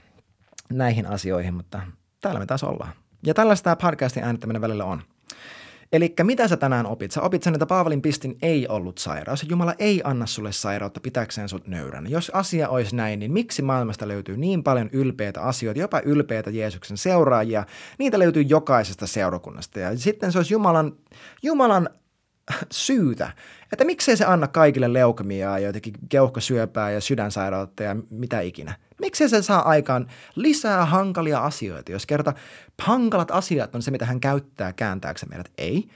näihin 0.72 1.07
asioihin, 1.07 1.55
mutta 1.55 1.81
täällä 2.20 2.40
me 2.40 2.46
taas 2.46 2.64
ollaan. 2.64 2.92
Ja 3.27 3.35
tällaista 3.35 3.64
tämä 3.64 3.90
podcastin 3.90 4.25
äänittäminen 4.25 4.62
välillä 4.62 4.85
on. 4.85 5.03
Eli 5.92 6.14
mitä 6.22 6.49
sä 6.49 6.57
tänään 6.57 6.87
opit? 6.87 7.11
Sä 7.11 7.22
opit 7.22 7.42
sen, 7.42 7.55
että 7.55 7.66
Paavalin 7.66 8.03
pistin 8.03 8.38
ei 8.42 8.68
ollut 8.68 8.99
sairaus. 8.99 9.46
Jumala 9.49 9.75
ei 9.79 10.01
anna 10.05 10.27
sulle 10.27 10.53
sairautta 10.53 11.01
pitäkseen 11.01 11.49
sut 11.49 11.66
nöyränä. 11.66 12.09
Jos 12.09 12.31
asia 12.35 12.68
olisi 12.68 12.96
näin, 12.96 13.18
niin 13.18 13.33
miksi 13.33 13.62
maailmasta 13.62 14.09
löytyy 14.09 14.37
niin 14.37 14.62
paljon 14.62 14.90
ylpeitä 14.92 15.42
asioita, 15.42 15.81
jopa 15.81 16.01
ylpeitä 16.05 16.51
Jeesuksen 16.51 16.96
seuraajia? 16.96 17.64
Niitä 17.99 18.18
löytyy 18.18 18.42
jokaisesta 18.42 19.07
seurakunnasta. 19.07 19.81
Ja 19.81 19.99
sitten 19.99 20.33
se 20.33 20.38
olisi 20.38 20.55
Jumalan, 20.55 20.92
Jumalan 21.42 21.88
syytä, 22.71 23.33
että 23.73 23.85
miksei 23.85 24.17
se 24.17 24.25
anna 24.25 24.49
kaikille 24.49 24.93
leukemiaa 24.93 25.59
jotenkin 25.59 25.95
keuhkosyöpää 26.09 26.91
ja 26.91 27.01
sydänsairautta 27.01 27.83
ja 27.83 27.97
mitä 28.11 28.41
ikinä. 28.41 28.75
Miksei 29.01 29.29
se 29.29 29.43
saa 29.43 29.69
aikaan 29.69 30.07
lisää 30.35 30.87
hankalia 30.87 31.39
asioita, 31.39 31.93
jos 31.93 32.07
kerta 32.07 32.33
hankalat 32.83 33.31
asiat 33.31 33.75
on 33.75 33.83
se, 33.83 33.91
mitä 33.91 34.07
hän 34.07 34.21
käyttää 34.21 34.73
kääntääkseen 34.73 35.31
meidät? 35.31 35.53
Ei. 35.59 35.89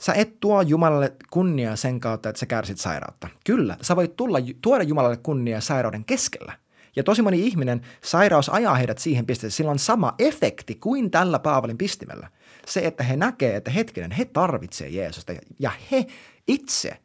Sä 0.00 0.12
et 0.12 0.40
tuo 0.40 0.62
Jumalalle 0.62 1.12
kunniaa 1.30 1.76
sen 1.76 2.00
kautta, 2.00 2.28
että 2.28 2.40
sä 2.40 2.46
kärsit 2.46 2.78
sairautta. 2.78 3.28
Kyllä, 3.46 3.76
sä 3.82 3.96
voit 3.96 4.16
tulla, 4.16 4.38
tuoda 4.62 4.84
Jumalalle 4.84 5.16
kunniaa 5.16 5.60
sairauden 5.60 6.04
keskellä. 6.04 6.52
Ja 6.96 7.02
tosi 7.02 7.22
moni 7.22 7.46
ihminen, 7.46 7.80
sairaus 8.04 8.48
ajaa 8.48 8.74
heidät 8.74 8.98
siihen 8.98 9.26
pisteeseen, 9.26 9.56
sillä 9.56 9.70
on 9.70 9.78
sama 9.78 10.14
efekti 10.18 10.74
kuin 10.74 11.10
tällä 11.10 11.38
Paavalin 11.38 11.78
pistimellä. 11.78 12.28
Se, 12.70 12.80
että 12.80 13.04
he 13.04 13.16
näkee, 13.16 13.56
että 13.56 13.70
hetkinen, 13.70 14.10
he 14.10 14.24
tarvitsee 14.24 14.88
Jeesusta 14.88 15.32
ja 15.58 15.70
he 15.90 16.06
itse 16.48 16.98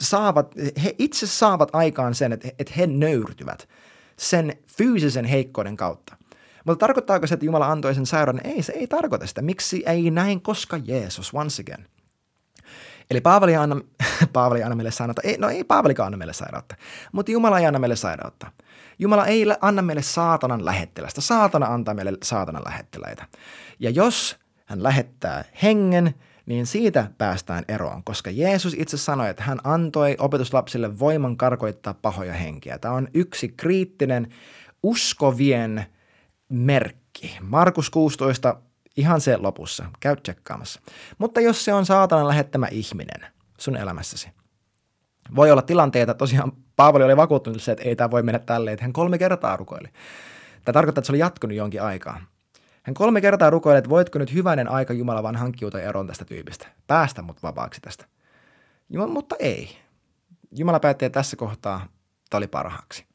saavat, 0.00 0.54
he 0.84 0.94
itse 0.98 1.26
saavat 1.26 1.68
aikaan 1.72 2.14
sen, 2.14 2.32
että, 2.32 2.48
että 2.58 2.72
he 2.76 2.86
nöyrtyvät 2.86 3.68
sen 4.18 4.56
fyysisen 4.66 5.24
heikkouden 5.24 5.76
kautta. 5.76 6.16
Mutta 6.64 6.86
tarkoittaako 6.86 7.26
se, 7.26 7.34
että 7.34 7.46
Jumala 7.46 7.66
antoi 7.66 7.94
sen 7.94 8.06
sairauden? 8.06 8.46
Ei, 8.46 8.62
se 8.62 8.72
ei 8.72 8.86
tarkoita 8.86 9.26
sitä. 9.26 9.42
Miksi 9.42 9.82
ei 9.86 10.10
näin, 10.10 10.42
koska 10.42 10.76
Jeesus, 10.84 11.34
once 11.34 11.62
again. 11.62 11.86
Eli 13.10 13.20
Paavali 13.20 13.56
anna, 13.56 13.80
Paavali 14.32 14.62
anna 14.62 14.76
meille 14.76 14.90
sairautta. 14.90 15.22
Ei, 15.24 15.36
no 15.38 15.48
ei 15.48 15.64
Paavalikaan 15.64 16.06
anna 16.06 16.16
meille 16.16 16.32
sairautta, 16.32 16.76
mutta 17.12 17.32
Jumala 17.32 17.58
ei 17.58 17.66
anna 17.66 17.78
meille 17.78 17.96
sairautta. 17.96 18.52
Jumala 18.98 19.26
ei 19.26 19.46
anna 19.60 19.82
meille 19.82 20.02
saatanan 20.02 20.64
lähettilästä. 20.64 21.20
Saatana 21.20 21.66
antaa 21.66 21.94
meille 21.94 22.12
saatanan 22.22 22.62
lähettiläitä. 22.64 23.26
Ja 23.78 23.90
jos 23.90 24.36
hän 24.66 24.82
lähettää 24.82 25.44
hengen, 25.62 26.14
niin 26.46 26.66
siitä 26.66 27.10
päästään 27.18 27.64
eroon, 27.68 28.04
koska 28.04 28.30
Jeesus 28.30 28.74
itse 28.74 28.96
sanoi, 28.96 29.30
että 29.30 29.42
hän 29.42 29.58
antoi 29.64 30.16
opetuslapsille 30.18 30.98
voiman 30.98 31.36
karkoittaa 31.36 31.94
pahoja 31.94 32.32
henkiä. 32.32 32.78
Tämä 32.78 32.94
on 32.94 33.08
yksi 33.14 33.48
kriittinen 33.48 34.32
uskovien 34.82 35.86
merkki. 36.48 37.38
Markus 37.40 37.90
16, 37.90 38.56
ihan 38.96 39.20
se 39.20 39.36
lopussa, 39.36 39.84
käy 40.00 40.16
tsekkaamassa. 40.16 40.80
Mutta 41.18 41.40
jos 41.40 41.64
se 41.64 41.74
on 41.74 41.86
saatanan 41.86 42.28
lähettämä 42.28 42.68
ihminen 42.70 43.30
sun 43.58 43.76
elämässäsi, 43.76 44.28
Voi 45.36 45.50
olla 45.50 45.62
tilanteita, 45.62 46.14
tosiaan 46.14 46.52
Paavali 46.76 47.04
oli 47.04 47.16
vakuuttunut 47.16 47.62
se, 47.62 47.72
että 47.72 47.84
ei 47.84 47.96
tämä 47.96 48.10
voi 48.10 48.22
mennä 48.22 48.38
tälleen, 48.38 48.72
että 48.72 48.84
hän 48.84 48.92
kolme 48.92 49.18
kertaa 49.18 49.56
rukoili. 49.56 49.88
Tämä 50.64 50.72
tarkoittaa, 50.72 51.00
että 51.00 51.06
se 51.06 51.12
oli 51.12 51.18
jatkunut 51.18 51.56
jonkin 51.56 51.82
aikaa. 51.82 52.20
Hän 52.86 52.94
kolme 52.94 53.20
kertaa 53.20 53.50
rukoili, 53.50 53.78
että 53.78 53.90
voitko 53.90 54.18
nyt 54.18 54.32
hyvänen 54.32 54.68
aika 54.68 54.92
Jumala 54.92 55.22
vaan 55.22 55.36
hankkiutua 55.36 55.80
eroon 55.80 56.06
tästä 56.06 56.24
tyypistä. 56.24 56.66
Päästä 56.86 57.22
mut 57.22 57.42
vapaaksi 57.42 57.80
tästä. 57.80 58.04
Jumala, 58.90 59.12
mutta 59.12 59.36
ei. 59.38 59.78
Jumala 60.52 60.80
päätti, 60.80 61.04
että 61.04 61.18
tässä 61.18 61.36
kohtaa 61.36 61.86
tämä 62.30 62.38
oli 62.38 62.46
parhaaksi. 62.46 63.06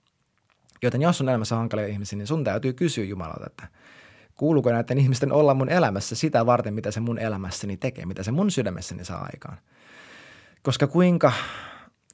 Joten 0.81 1.01
jos 1.01 1.21
on 1.21 1.29
elämässä 1.29 1.55
hankalia 1.55 1.87
ihmisiä, 1.87 2.17
niin 2.17 2.27
sun 2.27 2.43
täytyy 2.43 2.73
kysyä 2.73 3.03
Jumalalta, 3.03 3.45
että 3.45 3.67
kuuluuko 4.35 4.71
näiden 4.71 4.97
ihmisten 4.97 5.31
olla 5.31 5.53
mun 5.53 5.69
elämässä 5.69 6.15
sitä 6.15 6.45
varten, 6.45 6.73
mitä 6.73 6.91
se 6.91 6.99
mun 6.99 7.19
elämässäni 7.19 7.77
tekee, 7.77 8.05
mitä 8.05 8.23
se 8.23 8.31
mun 8.31 8.51
sydämessäni 8.51 9.05
saa 9.05 9.27
aikaan. 9.33 9.57
Koska 10.61 10.87
kuinka, 10.87 11.31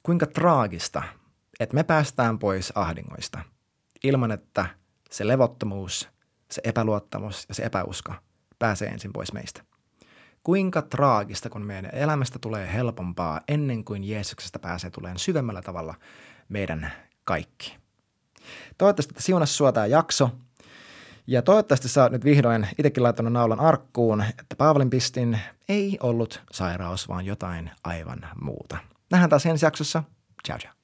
kuinka 0.02 0.26
traagista, 0.26 1.02
että 1.60 1.74
me 1.74 1.82
päästään 1.82 2.38
pois 2.38 2.72
ahdingoista 2.74 3.38
ilman, 4.04 4.30
että 4.30 4.66
se 5.10 5.26
levottomuus, 5.26 6.08
se 6.50 6.60
epäluottamus 6.64 7.44
ja 7.48 7.54
se 7.54 7.62
epäusko 7.62 8.14
pääsee 8.58 8.88
ensin 8.88 9.12
pois 9.12 9.32
meistä. 9.32 9.62
Kuinka 10.42 10.82
traagista, 10.82 11.50
kun 11.50 11.62
meidän 11.62 11.90
elämästä 11.94 12.38
tulee 12.38 12.72
helpompaa 12.72 13.40
ennen 13.48 13.84
kuin 13.84 14.04
Jeesuksesta 14.04 14.58
pääsee 14.58 14.90
tuleen 14.90 15.18
syvemmällä 15.18 15.62
tavalla 15.62 15.94
meidän 16.48 16.92
kaikki. 17.24 17.76
Toivottavasti 18.78 19.12
että 19.12 19.22
siunassa 19.22 19.56
sua 19.56 19.72
tämä 19.72 19.86
jakso. 19.86 20.30
Ja 21.26 21.42
toivottavasti 21.42 21.88
sä 21.88 22.02
oot 22.02 22.12
nyt 22.12 22.24
vihdoin 22.24 22.68
itsekin 22.78 23.02
laittanut 23.02 23.32
naulan 23.32 23.60
arkkuun, 23.60 24.22
että 24.22 24.56
Paavalin 24.56 24.90
pistin 24.90 25.40
ei 25.68 25.98
ollut 26.02 26.42
sairaus, 26.52 27.08
vaan 27.08 27.26
jotain 27.26 27.70
aivan 27.84 28.28
muuta. 28.40 28.78
Nähdään 29.10 29.30
taas 29.30 29.46
ensi 29.46 29.66
jaksossa. 29.66 30.02
Ciao 30.46 30.58
ciao. 30.58 30.77